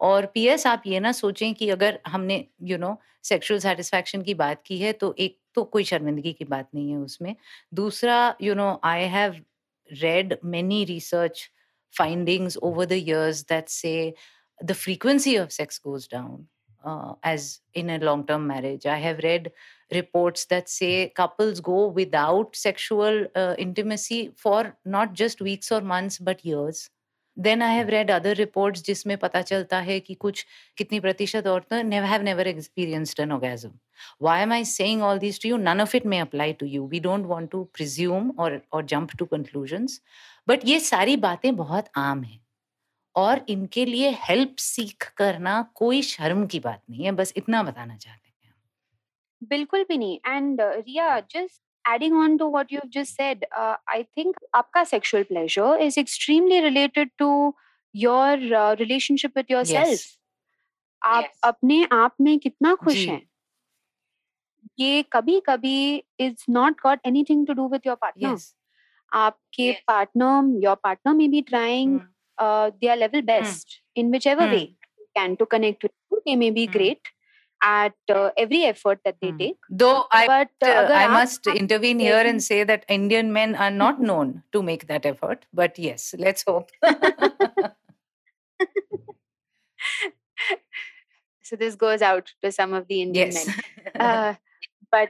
और 0.00 0.26
पीएस 0.34 0.66
आप 0.66 0.82
ये 0.86 1.00
ना 1.00 1.12
सोचें 1.12 1.52
कि 1.54 1.68
अगर 1.70 1.98
हमने 2.06 2.44
यू 2.62 2.78
नो 2.78 2.96
सेक्शुअल 3.24 3.60
सेटिस्फैक्शन 3.60 4.22
की 4.22 4.34
बात 4.34 4.62
की 4.66 4.78
है 4.78 4.92
तो 4.92 5.14
एक 5.18 5.38
तो 5.54 5.64
कोई 5.64 5.84
शर्मिंदगी 5.84 6.32
की 6.32 6.44
बात 6.44 6.68
नहीं 6.74 6.90
है 6.90 6.96
उसमें। 6.98 7.34
दूसरा 7.74 8.18
you 8.42 8.54
know 8.54 8.68
I 8.84 9.04
have 9.08 9.40
read 9.90 10.36
many 10.44 10.84
research 10.84 11.48
findings 11.94 12.56
over 12.62 12.86
the 12.86 12.92
years 12.92 13.42
that 13.48 13.68
say 13.68 13.94
the 14.60 14.72
frequency 14.74 15.36
of 15.38 15.50
sex 15.50 15.80
goes 15.86 16.08
down 16.12 16.46
as 17.26 17.48
in 17.76 17.88
a 17.90 17.98
long 18.02 18.26
term 18.28 18.40
marriage 18.48 18.86
I 18.86 19.00
have 19.00 19.18
read 19.20 19.50
reports 19.92 20.46
that 20.50 20.68
say 20.68 20.90
couples 21.16 21.60
go 21.60 21.88
without 21.96 22.56
sexual 22.56 23.28
intimacy 23.36 24.28
for 24.38 24.72
not 24.86 25.12
just 25.16 25.42
weeks 25.42 25.72
और 25.72 25.82
months 25.84 26.22
but 26.22 26.46
years 26.46 26.90
then 27.38 27.62
I 27.62 27.74
have 27.74 27.88
read 27.88 28.10
other 28.10 28.34
reports 28.34 28.84
जिसमें 28.84 29.18
पता 29.18 29.42
चलता 29.42 29.80
है 29.80 30.00
कि 30.00 30.14
कुछ 30.14 30.46
कितनी 30.76 31.00
प्रतिशत 31.00 31.46
औरतें 31.46 32.02
have 32.02 32.22
never 32.22 32.46
experienced 32.46 33.20
an 33.20 33.32
orgasm 33.32 33.70
why 34.22 34.34
am 34.42 34.52
i 34.52 34.62
saying 34.62 35.02
all 35.02 35.18
these 35.18 35.38
to 35.38 35.48
you? 35.48 35.58
None 35.58 35.80
of 35.80 35.94
it 35.94 36.04
may 36.04 36.20
apply 36.24 36.52
to 36.52 36.66
you. 36.66 36.82
We 36.92 37.00
don't 37.00 37.26
want 37.26 37.50
to 37.50 37.68
presume 37.78 38.32
or 38.38 38.50
or 38.72 38.82
jump 38.94 39.16
to 39.22 39.26
conclusions. 39.34 40.00
But 40.50 40.64
ये 40.64 40.80
सारी 40.80 41.16
बातें 41.16 41.56
बहुत 41.56 41.88
आम 41.96 42.22
हैं। 42.22 42.40
और 43.16 43.46
इनके 43.48 43.84
लिए 43.84 44.10
help 44.10 44.56
सीख 44.58 45.12
करना 45.16 45.62
कोई 45.74 46.02
शर्म 46.02 46.46
की 46.46 46.60
बात 46.60 46.82
नहीं 46.90 47.04
है, 47.04 47.12
बस 47.12 47.32
इतना 47.36 47.62
बताना 47.62 47.96
चाहते 47.96 48.32
हैं। 48.44 48.54
बिल्कुल 49.42 49.84
भी 49.84 49.98
नहीं। 49.98 50.18
And 50.26 50.60
Riya 50.60 51.20
just 51.20 51.62
adding 51.88 52.14
on 52.14 52.36
to 52.38 52.46
what 52.48 52.72
you've 52.72 52.90
just 52.90 53.16
said, 53.16 53.44
uh, 53.56 53.76
I 53.88 54.06
think 54.14 54.36
आपका 54.54 54.86
sexual 54.86 55.24
pleasure 55.24 55.72
is 55.78 55.98
extremely 55.98 56.60
related 56.60 57.10
to 57.18 57.54
your 57.94 58.32
uh, 58.54 58.76
relationship 58.78 59.32
with 59.34 59.56
yourself. 59.56 59.88
Yes. 59.88 60.06
आप 61.02 61.24
yes. 61.24 61.34
अपने 61.44 61.86
आप 61.92 62.14
में 62.20 62.38
कितना 62.38 62.74
खुश 62.74 62.96
हैं 63.06 63.20
ये 64.80 65.02
कभी 65.12 65.40
कभी 65.46 66.02
is 66.20 66.44
not 66.50 66.80
got 66.82 67.06
anything 67.06 67.46
to 67.46 67.52
do 67.54 67.68
with 67.68 67.86
your 67.86 67.96
partner 68.00 68.36
आपके 69.12 69.70
partner 69.88 70.64
your 70.64 70.76
partner 70.84 71.14
may 71.16 71.28
be 71.28 71.42
trying 71.50 71.98
their 72.40 72.96
level 72.96 73.22
best 73.30 73.80
in 73.98 74.10
whichever 74.26 74.48
way 74.50 74.64
can 75.16 75.34
to 75.34 75.44
connect 75.54 75.84
with 75.84 76.12
you 76.12 76.18
they 76.26 76.34
may 76.36 76.50
be 76.58 76.66
great 76.76 77.08
at 77.62 77.94
uh, 78.08 78.30
every 78.36 78.64
effort 78.64 79.00
that 79.04 79.16
they 79.20 79.32
mm. 79.32 79.38
take. 79.38 79.56
Though 79.70 80.04
I, 80.10 80.26
but, 80.26 80.50
uh, 80.68 80.92
I 80.92 81.08
must 81.08 81.46
intervene 81.46 81.98
here 81.98 82.18
and 82.20 82.42
say 82.42 82.64
that 82.64 82.84
Indian 82.88 83.32
men 83.32 83.54
are 83.54 83.70
not 83.70 84.00
known 84.08 84.42
to 84.52 84.62
make 84.62 84.86
that 84.88 85.06
effort. 85.06 85.46
But 85.52 85.78
yes, 85.78 86.14
let's 86.18 86.44
hope. 86.46 86.70
so 91.42 91.56
this 91.56 91.74
goes 91.74 92.02
out 92.02 92.32
to 92.42 92.52
some 92.52 92.74
of 92.74 92.88
the 92.88 93.02
Indian 93.02 93.32
yes. 93.32 93.46
men. 93.46 93.56
Uh, 93.98 94.34
but 94.92 95.08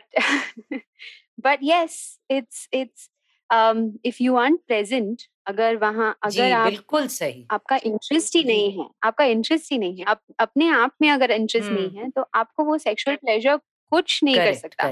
but 1.37 1.63
yes, 1.63 2.19
it's 2.29 2.69
it's 2.71 3.11
um, 3.51 3.99
if 4.05 4.21
you 4.21 4.37
aren't 4.37 4.61
present 4.67 5.27
अगर 5.47 5.77
वहाँ 5.77 6.09
अगर 6.25 6.53
आप 6.53 6.67
बिल्कुल 6.69 7.07
सही। 7.07 7.47
आपका 7.51 7.77
interest 7.77 8.37
ही 8.37 8.43
नहीं 8.45 8.71
है 8.79 8.89
आपका 9.03 9.25
इंटरेस्ट 9.25 9.73
ही 9.73 9.79
नहीं 9.79 9.97
है 9.99 10.05
आप 10.05 10.21
अपने 10.41 10.69
आप 10.69 10.93
में 11.03 11.09
अगर 11.11 11.31
इंटरेस्ट 11.31 11.71
नहीं 11.71 11.91
है 11.99 12.09
तो 12.11 12.25
आपको 12.35 12.65
वो 12.65 12.79
सेक्सुअल 12.79 13.17
प्लेजर 13.17 13.57
कुछ 13.93 14.23
नहीं 14.25 14.37
कर 14.37 14.55
सकता। 14.55 14.91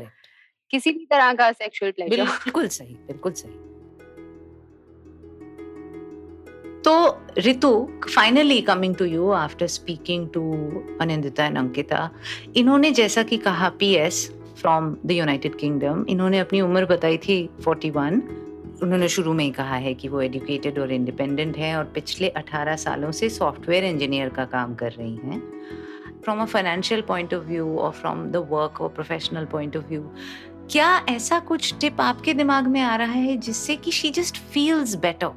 किसी 0.72 0.92
भी 0.92 1.04
तरह 1.10 1.32
का 1.34 1.50
सेक्सुअल 1.52 1.90
प्लेजर 1.90 2.22
बिल्कुल 2.24 2.68
सही 2.68 2.94
बिल्कुल 3.06 3.32
सही। 3.32 3.52
तो 6.82 6.94
Ritu 7.38 7.70
finally 8.14 8.60
coming 8.62 8.94
to 8.96 9.04
you 9.04 9.30
after 9.30 9.66
speaking 9.66 10.28
to 10.34 10.42
Anindita 11.00 11.46
and 11.46 11.58
Ankita 11.58 12.10
इन्होंने 12.56 12.90
जैसा 13.00 13.22
कि 13.22 13.36
कहा 13.46 13.68
PS 13.80 14.28
from 14.60 14.96
the 15.06 15.10
United 15.10 15.58
Kingdom 15.58 16.04
इन्होंने 16.08 16.38
अपनी 16.38 16.60
उम्र 16.60 16.84
बताई 16.86 17.18
थी 17.18 17.38
41 17.68 18.20
उन्होंने 18.82 19.08
शुरू 19.08 19.32
में 19.32 19.44
ही 19.44 19.50
कहा 19.50 19.74
है 19.74 19.94
कि 19.94 20.08
वो 20.08 20.20
एजुकेटेड 20.20 20.78
और 20.78 20.92
इंडिपेंडेंट 20.92 21.56
हैं 21.56 21.76
और 21.76 21.84
पिछले 21.84 22.32
18 22.36 22.76
सालों 22.76 23.10
से 23.10 23.28
सॉफ्टवेयर 23.28 23.84
इंजीनियर 23.84 24.28
का 24.28 24.44
काम 24.44 24.74
कर 24.74 24.92
रही 24.92 25.16
हैं। 25.16 25.40
From 26.24 26.40
a 26.40 26.44
financial 26.44 27.00
point 27.00 27.34
of 27.34 27.44
view 27.44 27.76
और 27.76 27.92
फ्रॉम 27.92 28.24
द 28.26 28.36
वर्क 28.36 28.80
और 28.80 28.88
प्रोफेशनल 28.88 29.44
पॉइंट 29.44 29.76
ऑफ़ 29.76 29.84
व्यू 29.84 30.10
क्या 30.70 31.04
ऐसा 31.08 31.38
कुछ 31.38 31.74
टिप 31.80 32.00
आपके 32.00 32.34
दिमाग 32.34 32.66
में 32.66 32.80
आ 32.80 32.96
रहा 32.96 33.12
है 33.12 33.36
जिससे 33.36 33.76
कि 33.76 33.90
she 33.90 34.10
just 34.10 34.36
feels 34.36 34.94
better 34.94 35.30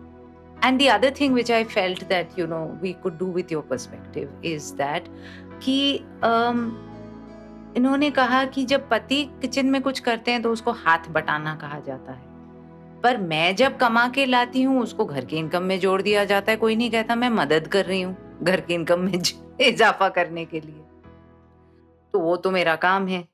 and 0.65 0.81
the 0.81 0.85
other 0.85 1.13
thing 1.21 1.33
which 1.33 1.51
I 1.51 1.63
felt 1.63 2.03
that 2.03 2.39
you 2.39 2.47
know 2.47 2.65
we 2.81 2.93
could 2.93 3.17
do 3.17 3.25
with 3.25 3.51
your 3.51 3.67
perspective 3.69 4.41
is 4.45 4.73
that 4.73 5.07
कि 5.63 6.03
um, 6.17 6.69
इन्होंने 7.77 8.11
कहा 8.11 8.45
कि 8.45 8.65
जब 8.65 8.89
पति 8.89 9.23
किचन 9.41 9.65
में 9.65 9.81
कुछ 9.81 9.99
करते 9.99 10.31
हैं 10.31 10.41
तो 10.41 10.51
उसको 10.51 10.71
हाथ 10.71 11.09
बटाना 11.09 11.55
कहा 11.55 11.79
जाता 11.79 12.11
है। 12.11 12.28
पर 13.03 13.17
मैं 13.17 13.55
जब 13.55 13.77
कमा 13.77 14.09
के 14.09 14.25
लाती 14.25 14.61
हूँ 14.61 14.81
उसको 14.81 15.05
घर 15.05 15.25
की 15.25 15.37
इनकम 15.37 15.63
में 15.63 15.79
जोड़ 15.79 16.01
दिया 16.01 16.25
जाता 16.25 16.51
है। 16.51 16.57
कोई 16.57 16.75
नहीं 16.75 16.91
कहता 16.91 17.15
मैं 17.15 17.29
मदद 17.29 17.67
कर 17.67 17.85
रही 17.85 18.01
हूँ 18.01 18.39
घर 18.43 18.61
की 18.61 18.73
इनकम 18.73 18.99
में 18.99 19.21
इजाफा 19.61 20.09
करने 20.09 20.45
के 20.45 20.59
लिए। 20.59 20.81
तो 22.13 22.19
वो 22.19 22.37
तो 22.37 22.51
मेरा 22.51 22.75
काम 22.75 23.07
है। 23.07 23.27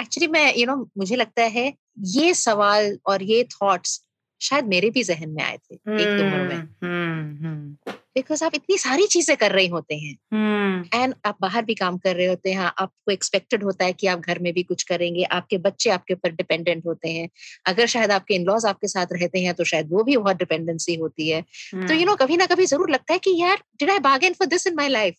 एक्चुअली 0.00 0.26
मैं 0.26 0.54
यू 0.54 0.58
you 0.58 0.66
नो 0.66 0.74
know, 0.74 0.88
मुझे 0.98 1.16
लगता 1.16 1.42
है 1.42 1.74
ये 1.98 2.34
सवाल 2.34 2.98
और 3.06 3.22
ये 3.22 3.44
थॉट्स 3.44 4.07
शायद 4.40 4.64
मेरे 4.64 4.90
भी 4.90 5.02
जहन 5.02 5.30
में 5.30 5.42
आए 5.44 5.56
थे 5.56 5.74
hmm. 5.74 6.00
एक 6.00 6.20
उम्र 6.20 6.42
में 6.42 6.56
हम्म, 6.56 7.46
हम्म। 7.46 7.92
बिकॉज़ 8.14 8.44
आप 8.44 8.54
इतनी 8.54 8.78
सारी 8.78 9.06
चीज़ें 9.06 9.36
कर 9.36 9.52
रहे 9.52 9.66
होते 9.66 9.94
हैं 9.94 10.12
एंड 10.94 11.12
hmm. 11.12 11.20
आप 11.24 11.36
बाहर 11.40 11.64
भी 11.64 11.74
काम 11.74 11.98
कर 11.98 12.16
रहे 12.16 12.26
होते 12.26 12.52
हैं 12.52 12.70
आपको 12.78 13.12
एक्सपेक्टेड 13.12 13.64
होता 13.64 13.84
है 13.84 13.92
कि 13.92 14.06
आप 14.06 14.20
घर 14.20 14.38
में 14.38 14.52
भी 14.52 14.62
कुछ 14.62 14.82
करेंगे 14.82 15.22
आपके 15.32 15.58
बच्चे 15.58 15.90
आपके 15.90 16.14
ऊपर 16.14 16.32
डिपेंडेंट 16.32 16.86
होते 16.86 17.08
हैं 17.08 17.28
अगर 17.66 17.86
शायद 17.86 18.10
आपके 18.10 18.34
इनलॉज 18.34 18.66
आपके 18.66 18.88
साथ 18.88 19.12
रहते 19.12 19.40
हैं 19.40 19.54
तो 19.54 19.64
शायद 19.64 19.92
वो 19.92 20.04
भी 20.04 20.16
बहुत 20.16 20.36
डिपेंडेंसी 20.36 20.94
होती 20.96 21.28
है 21.28 21.42
hmm. 21.42 21.88
तो 21.88 21.94
यू 21.94 21.98
you 21.98 22.06
नो 22.06 22.12
know, 22.12 22.22
कभी 22.22 22.36
ना 22.36 22.46
कभी 22.46 22.66
ज़रूर 22.66 22.90
लगता 22.90 23.12
है 23.12 23.18
कि 23.18 23.36
यार 23.40 23.62
did 23.80 23.90
I 23.90 23.98
bargain 24.02 24.32
for 24.32 24.48
this 24.48 24.66
in 24.66 24.74
my 24.74 24.88
life 24.88 25.14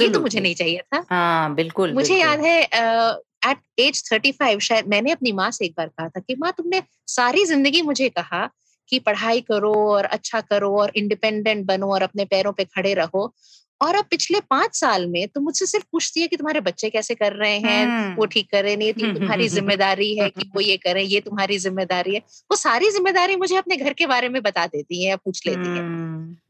ये 0.00 0.08
तो 0.08 0.20
मुझे 0.20 0.40
नहीं 0.40 0.54
चाहिए 0.54 0.80
था 0.94 1.04
हाँ, 1.10 1.54
बिल्कुल 1.54 1.92
मुझे 1.92 2.14
बिल्कुल. 2.14 2.28
याद 2.28 2.40
है 2.40 3.22
एट 3.44 3.58
एज 3.78 4.02
थर्टी 4.12 4.32
फाइव 4.32 4.58
शायद 4.58 4.86
मैंने 4.88 5.10
अपनी 5.12 5.32
माँ 5.32 5.50
से 5.50 5.64
एक 5.64 5.74
बार 5.76 5.86
कहा 5.88 6.08
था 6.08 6.20
कि 6.20 6.34
माँ 6.38 6.52
तुमने 6.52 6.82
सारी 7.08 7.44
ज़िंदगी 7.44 7.82
मुझे 7.82 8.08
कहा 8.08 8.48
कि 8.88 8.98
पढ़ाई 9.00 9.40
करो 9.42 9.72
और 9.88 10.04
अच्छा 10.06 10.40
करो 10.42 10.70
और 10.80 10.92
इंडिपेंडेंट 10.96 11.64
बनो 11.66 11.92
और 11.94 12.02
अपने 12.02 12.24
पैरों 12.26 12.52
पे 12.52 12.64
खड़े 12.66 12.94
रहो। 12.94 13.32
और 13.80 13.94
अब 13.96 14.04
पिछले 14.10 14.40
पाँच 14.42 14.74
साल 14.76 15.06
में 15.08 15.26
तो 15.28 15.40
मुझसे 15.40 15.66
सिर्फ़ 15.66 15.84
पूछती 15.92 16.20
है 16.20 16.26
कि 16.28 16.36
तुम्हारे 16.36 16.60
बच्चे 16.62 16.90
कैसे 16.90 17.14
कर 17.14 17.32
रहे 17.34 17.58
हैं? 17.60 17.90
वो 18.18 18.26
ठीक 18.26 18.50
कर 18.50 18.62
रहे 18.64 18.76
नहीं 18.76 18.92
तो 18.94 19.06
तुम्हारी 19.08 19.48
ज़िम्मेदारी 19.50 20.14
है 20.18 20.28
कि 20.30 20.50
वो 20.54 20.60
ये 20.60 20.76
करें 20.78 21.02
ये 21.04 21.20
तुम्हारी 21.20 21.58
ज़िम्मेदारी 21.58 22.14
है। 22.14 22.20
वो 22.50 22.56
सारी 22.56 22.90
ज़िम्मेदारी 22.90 23.36
मुझे 23.36 23.56
अपने 23.56 23.76
घर 23.76 23.92
के 23.94 24.06
बारे 24.06 24.28
में 24.28 24.42
बता 24.42 24.66
देती 24.66 25.02
है 25.04 25.08
या 25.10 25.16
पूछ 25.16 25.46
लेती 25.46 25.76
है। 25.76 25.82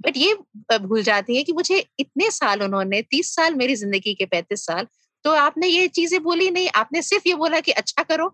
बट 0.01 0.17
ये 0.17 0.35
भूल 0.79 1.03
जाती 1.03 1.37
है 1.37 1.43
कि 1.45 1.53
मुझे 1.53 1.79
इतने 2.01 2.31
साल 2.33 2.63
उन्होंने 2.63 3.01
तीस 3.03 3.35
साल 3.37 3.55
मेरी 3.55 3.77
ज़िंदगी 3.77 4.15
के 4.15 4.25
पैंतीस 4.27 4.67
साल 4.67 4.87
तो 5.25 5.31
आपने 5.37 5.67
ये 5.69 5.87
चीज़ें 5.91 6.23
बोली 6.23 6.51
नहीं 6.51 6.69
आपने 6.77 7.03
सिर्फ़ 7.03 7.29
ये 7.29 7.35
बोला 7.37 7.61
कि 7.61 7.73
अच्छा 7.75 8.03
करो 8.05 8.29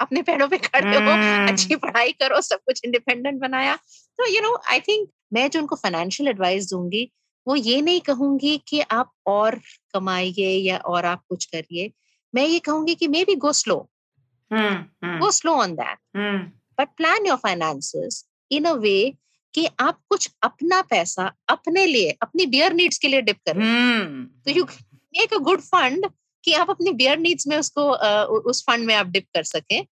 अपने 0.00 0.22
पैरों 0.22 0.48
पे 0.48 0.58
खड़े 0.58 0.96
हो 0.96 1.12
अच्छी 1.48 1.76
पढ़ाई 1.76 2.12
करो 2.12 2.40
सब 2.40 2.58
कुछ 2.66 2.80
इंडिपेंडेंट 2.84 3.40
बनाया। 3.40 3.74
तो 4.18 4.26
यू 4.34 4.40
नो 4.40 4.56
आई 4.70 4.80
थिंक 4.80 5.08
मैं 5.32 5.48
जो 5.50 5.60
उनको 5.60 5.76
फाइनेंशियल 5.76 6.28
एडवाइस 6.28 6.68
दूँगी 6.70 7.10
वो 7.46 7.56
ये 7.56 7.80
नहीं 7.82 8.00
कहूँगी 8.00 8.56
कि 8.68 8.80
आप 8.80 9.12
और 9.26 9.58
कमाइए 9.94 10.50
या 10.58 10.76
और 10.76 11.04
आप 11.04 11.22
कुछ 11.28 11.44
करिए। 11.44 11.90
मैं 12.34 12.46
ये 12.46 12.58
कहूँगी 12.58 12.94
कि 12.94 13.08
maybe 13.24 13.34
go 13.36 13.52
slow 13.52 13.76
go 15.20 15.30
slow 15.30 15.52
on 15.52 15.74
that 15.74 15.98
but 16.80 16.88
plan 16.96 17.26
your 17.26 17.36
finances 17.36 18.24
in 18.50 18.64
a 18.64 18.72
way 18.72 18.96
कि 19.54 19.66
आप 19.80 19.98
कुछ 20.08 20.30
अपना 20.42 20.80
पैसा 20.82 21.30
अपने 21.48 21.86
लिए 21.86 22.10
अपनी 22.22 22.46
बियर 22.46 22.72
नीड्स 22.72 22.98
के 22.98 23.08
लिए 23.08 23.20
डिप 23.22 23.36
करें। 23.48 23.60
तो 24.44 24.50
you 24.50 24.64
make 24.64 25.34
a 25.34 25.38
good 25.38 25.60
fund 25.60 26.06
कि 26.44 26.52
आप 26.52 26.70
अपनी 26.70 26.92
बियर 27.02 27.18
नीड्स 27.18 27.46
में 27.46 27.56
उसको 27.58 27.90
उस 28.50 28.62
फंड 28.70 28.86
में 28.86 28.94
आप 28.94 29.06
डिप 29.16 29.26
कर 29.34 29.42
सकें 29.42 29.84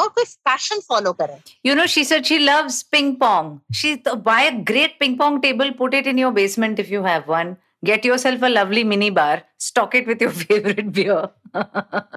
और 0.00 0.08
कोई 0.16 0.24
पैशन 0.44 0.80
फॉलो 0.88 1.12
करें 1.20 1.38
you 1.66 1.74
know 1.74 1.86
she 1.86 2.04
said 2.04 2.24
she 2.26 2.38
loves 2.38 2.82
ping 2.92 3.14
pong 3.22 3.58
she 3.76 3.94
buy 4.06 4.46
a 4.46 4.54
great 4.70 4.96
ping 5.00 5.18
pong 5.18 5.40
table 5.42 5.70
put 5.78 5.94
it 5.94 6.06
in 6.06 6.18
your 6.18 6.32
basement 6.32 6.80
if 6.80 6.92
you 6.94 7.02
have 7.04 7.24
one 7.28 7.56
get 7.84 8.06
yourself 8.06 8.42
a 8.42 8.48
lovely 8.52 8.82
mini 8.90 9.08
bar 9.10 9.34
stock 9.64 9.94
it 9.94 10.06
with 10.10 10.22
your 10.24 10.30
favorite 10.38 10.92
beer 10.92 11.18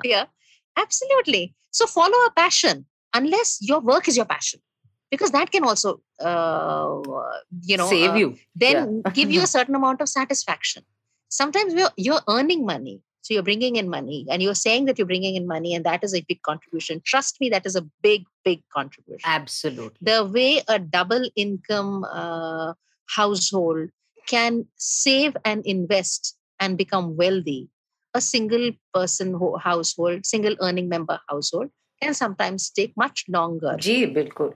yeah 0.03 0.25
absolutely 0.83 1.41
so 1.79 1.87
follow 1.95 2.21
a 2.27 2.31
passion 2.37 2.85
unless 3.13 3.51
your 3.61 3.79
work 3.89 4.07
is 4.07 4.19
your 4.19 4.25
passion 4.25 4.61
because 5.11 5.31
that 5.31 5.51
can 5.51 5.63
also 5.63 6.01
uh, 6.21 7.01
you 7.63 7.77
know 7.81 7.89
save 7.89 8.11
uh, 8.11 8.15
you 8.15 8.35
then 8.55 8.79
yeah. 8.79 9.11
give 9.19 9.31
you 9.31 9.41
a 9.41 9.47
certain 9.47 9.75
amount 9.75 10.01
of 10.01 10.09
satisfaction 10.09 10.83
sometimes 11.29 11.73
you're, 11.73 11.91
you're 11.97 12.21
earning 12.27 12.65
money 12.65 13.01
So 13.21 13.33
you're 13.33 13.43
bringing 13.43 13.75
in 13.75 13.89
money 13.89 14.25
and 14.29 14.41
you're 14.41 14.55
saying 14.55 14.85
that 14.85 14.97
you're 14.97 15.07
bringing 15.07 15.35
in 15.35 15.45
money, 15.45 15.75
and 15.75 15.85
that 15.85 16.03
is 16.03 16.13
a 16.13 16.21
big 16.21 16.41
contribution. 16.41 17.01
Trust 17.05 17.39
me, 17.41 17.49
that 17.49 17.65
is 17.65 17.75
a 17.75 17.85
big, 18.01 18.23
big 18.43 18.63
contribution. 18.73 19.21
Absolutely. 19.25 19.97
The 20.01 20.25
way 20.25 20.61
a 20.67 20.79
double 20.79 21.29
income 21.35 22.05
uh, 22.09 22.73
household 23.07 23.89
can 24.27 24.65
save 24.77 25.35
and 25.43 25.65
invest 25.65 26.37
and 26.59 26.77
become 26.77 27.17
wealthy, 27.17 27.69
a 28.13 28.21
single 28.21 28.71
person 28.93 29.33
ho- 29.33 29.57
household, 29.57 30.25
single 30.25 30.55
earning 30.61 30.89
member 30.89 31.19
household 31.29 31.69
can 32.01 32.13
sometimes 32.13 32.69
take 32.69 32.95
much 32.95 33.25
longer. 33.27 33.75
Gee, 33.77 34.05
bilkul. 34.13 34.53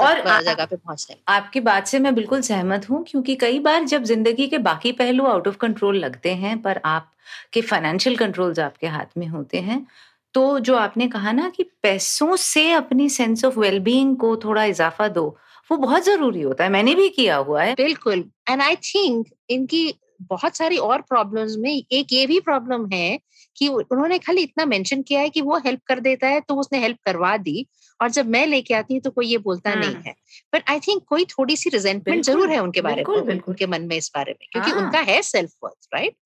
और 0.00 0.20
जगह 0.42 0.64
पे 0.64 0.76
पहुँचने 0.76 1.16
आपकी 1.28 1.60
बात 1.60 1.86
से 1.86 1.98
मैं 1.98 2.14
बिल्कुल 2.14 2.40
सहमत 2.40 2.88
हूँ 2.90 3.04
क्योंकि 3.08 3.34
कई 3.36 3.58
बार 3.58 3.84
जब 3.84 4.02
ज़िंदगी 4.04 4.46
के 4.46 4.58
बाकी 4.58 4.92
पहलू 4.92 5.24
आउट 5.24 5.48
ऑफ़ 5.48 5.56
कंट्रोल 5.56 5.98
लगते 5.98 6.34
हैं 6.34 6.60
पर 6.62 6.80
आपके 6.84 7.60
फाइनेंशियल 7.60 8.16
कंट्रोल्स 8.16 8.58
आपके 8.58 8.86
हाथ 8.86 9.18
में 9.18 9.26
होते 9.26 9.58
हैं 9.60 9.86
तो 10.34 10.58
जो 10.58 10.76
आपने 10.76 11.08
कहा 11.08 11.32
ना 11.32 11.48
कि 11.48 11.62
पैसों 11.82 12.36
से 12.36 12.70
अपनी 12.72 13.08
सेंस 13.08 13.44
ऑफ़ 13.44 13.58
वेलबींग 13.58 14.16
को 14.16 14.36
थोड़ा 14.36 14.64
इजाफा 14.64 15.08
दो 15.08 15.26
वो 15.70 15.76
बहुत 15.76 16.04
ज़रूरी 16.04 16.42
होता 16.42 16.64
है। 16.64 16.70
मैंने 16.70 16.94
भी 16.94 17.08
किया 17.08 17.36
हुआ 17.36 17.62
है। 17.62 17.74
बिल्कुल। 17.74 18.24
एंड 18.50 18.62
आई 18.62 18.76
थिंक 18.76 19.26
इनकी 19.50 19.88
बहुत 20.20 20.56
सारी 20.56 20.76
और 20.76 21.00
प्रॉब्लम्स 21.00 21.56
में 21.56 21.70
एक 21.70 22.12
ये 22.12 22.26
भी 22.26 22.40
प्रॉब्लम 22.40 22.88
है 22.92 23.18
कि 23.56 23.68
उन्होंने 23.68 24.18
खाली 24.18 24.42
इतना 24.42 24.64
मेंशन 24.64 25.02
किया 25.02 25.20
है 25.20 25.30
कि 25.30 25.40
वो 25.40 25.58
हेल्प 25.58 25.80
कर 25.86 26.00
देता 26.00 26.28
है 26.28 26.40
तो 26.40 26.54
उसने 26.54 26.78
हेल्प 26.78 26.98
करवा 27.06 27.36
दी 27.36 27.66
और 28.00 28.10
जब 28.10 28.26
मैं 28.26 28.46
लेके 28.46 28.74
आती 28.74 28.94
हूँ 28.94 29.00
तो 29.00 29.10
कोई 29.10 29.26
ये 29.26 29.38
बोलता 29.38 29.70
हाँ. 29.70 29.78
नहीं 29.80 29.94
है। 30.06 30.14
बट 30.54 30.70
आई 30.70 30.80
थिंक 30.80 31.02
कोई 31.08 31.24
थोड़ी 31.24 31.56
सी 31.56 31.70
रिजेंटमेंट 31.70 32.24
ज़रूर 32.24 32.50
है 32.50 32.58
उनके 32.58 32.80
बारे 32.80 33.04
में 33.08 33.40
उनके 33.40 33.66
मन 33.66 33.82
में 33.82 33.96
इस 33.96 34.10
बारे 34.14 34.32
में 34.32 34.46
क्योंकि 34.52 34.70
हाँ। 34.70 34.80
उनका 34.82 34.98
है 34.98 35.22
सेल्फ 35.22 35.52
वर्थ 35.64 35.88
राइट 35.94 36.16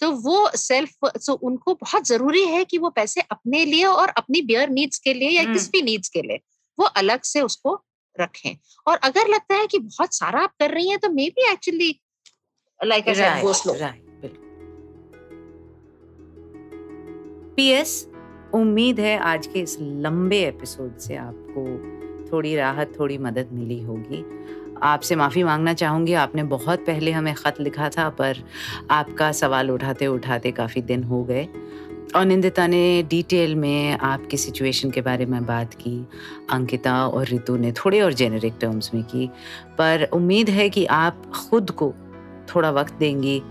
तो 0.00 0.10
वो 0.10 0.50
सेल्फ 0.56 0.90
सो 1.16 1.32
उनको 1.32 1.74
बहुत 1.74 2.06
ज़रूरी 2.06 2.44
है 2.44 2.64
कि 2.64 2.78
वो 2.78 2.90
पैसे 2.90 3.20
अपने 3.20 3.64
लिए 3.64 3.84
और 3.84 4.08
अपनी 4.08 4.42
बियर 4.42 4.68
नीड्स 4.68 4.98
के 4.98 5.14
लिए 5.14 5.28
या 5.30 5.44
किस 5.52 5.70
भी 5.72 5.82
नीड्स 5.82 6.08
के 6.08 6.22
लिए 6.22 6.40
वो 6.78 6.84
अलग 6.84 7.22
से 7.22 7.40
उसको 7.40 7.82
रखें। 8.20 8.56
और 8.86 8.96
अगर 8.96 9.28
लगता 9.28 9.54
है 9.54 9.66
कि 9.66 9.78
बहुत 9.78 10.14
सारा 10.14 10.40
आप 10.40 10.52
कर 10.60 10.70
रही 10.70 10.88
हैं 10.88 10.98
तो 10.98 11.08
maybe 11.28 11.50
actually 11.52 12.00
like 12.84 13.08
I 13.08 13.14
said 13.14 13.42
go 13.42 13.52
slow 13.52 13.74
PS 17.56 18.08
उम्मीद 18.54 19.00
है 19.00 19.18
आज 19.18 19.46
के 19.46 19.60
इस 19.60 19.76
लंबे 19.80 20.40
एपिसोड 20.44 20.96
से 20.98 21.16
आपको 21.16 21.64
थोड़ी 22.32 22.56
राहत 22.56 22.92
थोड़ी 23.00 23.18
मदद 23.18 23.48
मिली 23.52 23.82
होगी। 23.82 24.24
आपसे 24.82 25.16
माफ़ी 25.16 25.42
मांगना 25.42 25.74
चाहूँगी 25.74 26.12
आपने 26.12 26.42
बहुत 26.42 26.80
पहले 26.80 27.12
हमें 27.12 27.34
ख़त 27.34 27.60
लिखा 27.60 27.88
था 27.88 28.08
पर 28.08 28.36
आपका 28.90 29.32
सवाल 29.32 29.70
उठाते 29.70 30.06
उठाते 30.06 30.50
काफ़ी 30.50 30.82
दिन 30.82 31.04
हो 31.04 31.24
गए। 31.24 31.48
और 32.16 32.24
निंदिता 32.24 32.66
ने 32.66 33.02
डिटेल 33.02 33.54
में 33.54 33.98
आपकी 33.98 34.36
सिचुएशन 34.36 34.90
के 34.90 35.00
बारे 35.00 35.26
में 35.26 35.46
बात 35.46 35.74
की 35.74 36.06
अंकिता 36.50 37.06
और 37.06 37.26
रितु 37.26 37.56
ने 37.56 37.72
थोड़े 37.72 38.00
और 38.00 38.12
जेनरिक 38.12 38.54
टर्म्स 38.60 38.94
में 38.94 39.02
की 39.02 39.30
पर 39.78 40.08
उम्मीद 40.12 40.50
है 40.50 40.70
कि 40.70 40.86
आप 40.86 41.22
खुद 41.26 41.70
को 41.70 41.94
थोड़ा 42.54 42.70
वक्त 42.70 42.94
देंगी। 42.94 43.42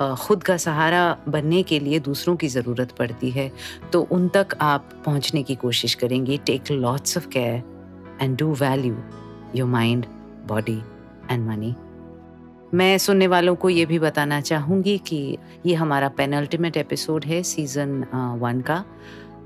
खुद 0.00 0.42
का 0.42 0.56
सहारा 0.56 1.16
बनने 1.28 1.62
के 1.62 1.78
लिए 1.80 1.98
दूसरों 2.00 2.36
की 2.36 2.48
ज़रूरत 2.48 2.92
पड़ती 2.98 3.30
है 3.30 3.50
तो 3.92 4.02
उन 4.02 4.28
तक 4.28 4.56
आप 4.60 4.90
पहुँचने 5.06 5.42
की 5.42 5.54
कोशिश 5.54 5.94
करेंगी। 5.94 6.38
Take 6.46 6.70
lots 6.70 7.16
of 7.16 7.28
care 7.28 7.62
and 8.22 8.36
do 8.38 8.52
value 8.54 8.96
your 9.56 9.68
mind 9.68 10.06
body 10.48 10.80
and 11.30 11.46
money 11.48 11.74
मैं 12.74 12.96
सुनने 12.98 13.26
वालों 13.26 13.54
को 13.56 13.68
ये 13.68 13.84
भी 13.86 13.98
बताना 13.98 14.40
चाहूँगी 14.40 14.96
कि 14.98 15.38
ये 15.66 15.74
हमारा 15.74 16.08
पेनल्टीमेट 16.16 16.76
एपिसोड 16.76 17.24
है 17.24 17.42
सीज़न 17.42 18.04
वन 18.40 18.60
का। 18.60 18.84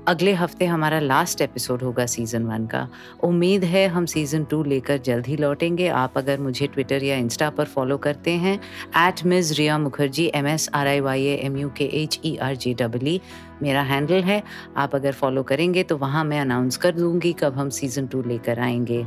अगले 0.07 0.33
हफ़्ते 0.33 0.65
हमारा 0.65 0.99
लास्ट 0.99 1.41
एपिसोड 1.41 1.81
होगा 1.83 2.05
सीज़न 2.05 2.43
वन 2.43 2.65
का। 2.67 2.87
उम्मीद 3.23 3.63
है 3.63 3.87
हम 3.87 4.05
सीज़न 4.05 4.43
टू 4.43 4.61
लेकर 4.63 4.97
जल्द 4.97 5.27
ही 5.27 5.35
लौटेंगे। 5.37 5.87
आप 5.87 6.17
अगर 6.17 6.39
मुझे 6.39 6.67
ट्विटर 6.67 7.03
या 7.03 7.15
इंस्टा 7.15 7.49
पर 7.49 7.65
फॉलो 7.65 7.97
करते 7.97 8.31
हैं 8.31 8.55
at 8.97 9.23
Ms 9.25 9.51
Riya 9.59 9.77
Mukherjee 9.77 10.29
M 10.35 10.47
S 10.47 10.69
R 10.73 10.87
I 10.87 10.99
Y 10.99 11.25
M 11.25 11.57
U 11.57 11.69
K 11.69 11.85
H 12.01 12.19
E 12.25 12.35
R 12.37 12.55
G 12.55 12.73
double 12.73 13.19
मेरा 13.61 13.81
हैंडल 13.81 14.21
है। 14.23 14.41
आप 14.77 14.95
अगर 14.95 15.11
फॉलो 15.11 15.43
करेंगे 15.43 15.83
तो 15.83 15.97
वहाँ 15.97 16.23
मैं 16.23 16.39
अनाउंस 16.41 16.77
कर 16.77 16.95
दूँगी 16.95 17.31
कब 17.33 17.57
हम 17.57 17.69
सीज़न 17.69 18.07
टू 18.07 18.21
लेकर 18.23 18.59
आएँगे। 18.59 19.05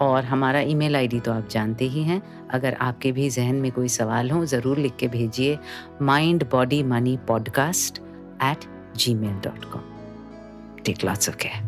और 0.00 0.24
हमारा 0.24 0.60
ईमेल 0.60 0.96
आईडी 0.96 1.20
तो 1.20 1.32
आप 1.32 1.48
जानते 1.50 1.84
ही 1.84 2.02
हैं। 2.02 2.20
अगर 2.50 2.76
आपके 2.80 3.12
भी 3.12 3.30
जहन 3.30 3.56
में 3.56 3.70
कोई 3.72 3.88
सवाल 3.88 4.30
हो, 4.30 4.44
ज़रूर 4.44 4.78
लिख 4.78 4.96
के 4.96 5.08
भेजिए। 5.08 5.58
Mind 6.02 6.44
body 6.52 6.82
money 6.82 7.18
podcast 7.28 7.98
at 8.42 8.70
Gmail 9.14 9.40
dot 9.44 9.64
com 9.64 9.93
take 10.84 11.02
lots 11.02 11.28
of 11.28 11.38
care. 11.38 11.60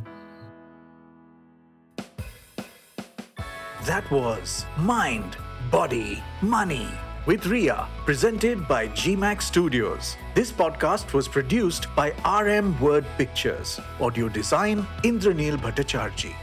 That 3.84 4.10
was 4.10 4.66
Mind, 4.76 5.36
Body, 5.70 6.22
Money 6.42 6.88
with 7.26 7.46
Ria, 7.46 7.88
presented 8.04 8.68
by 8.68 8.86
GMAX 8.88 9.42
Studios. 9.42 10.16
This 10.34 10.52
podcast 10.52 11.12
was 11.12 11.26
produced 11.26 11.88
by 11.96 12.10
RM 12.24 12.80
Word 12.80 13.04
Pictures. 13.18 13.80
Audio 14.00 14.28
design 14.28 14.86
Indranil 15.02 15.56
Bhattacharjee. 15.56 16.34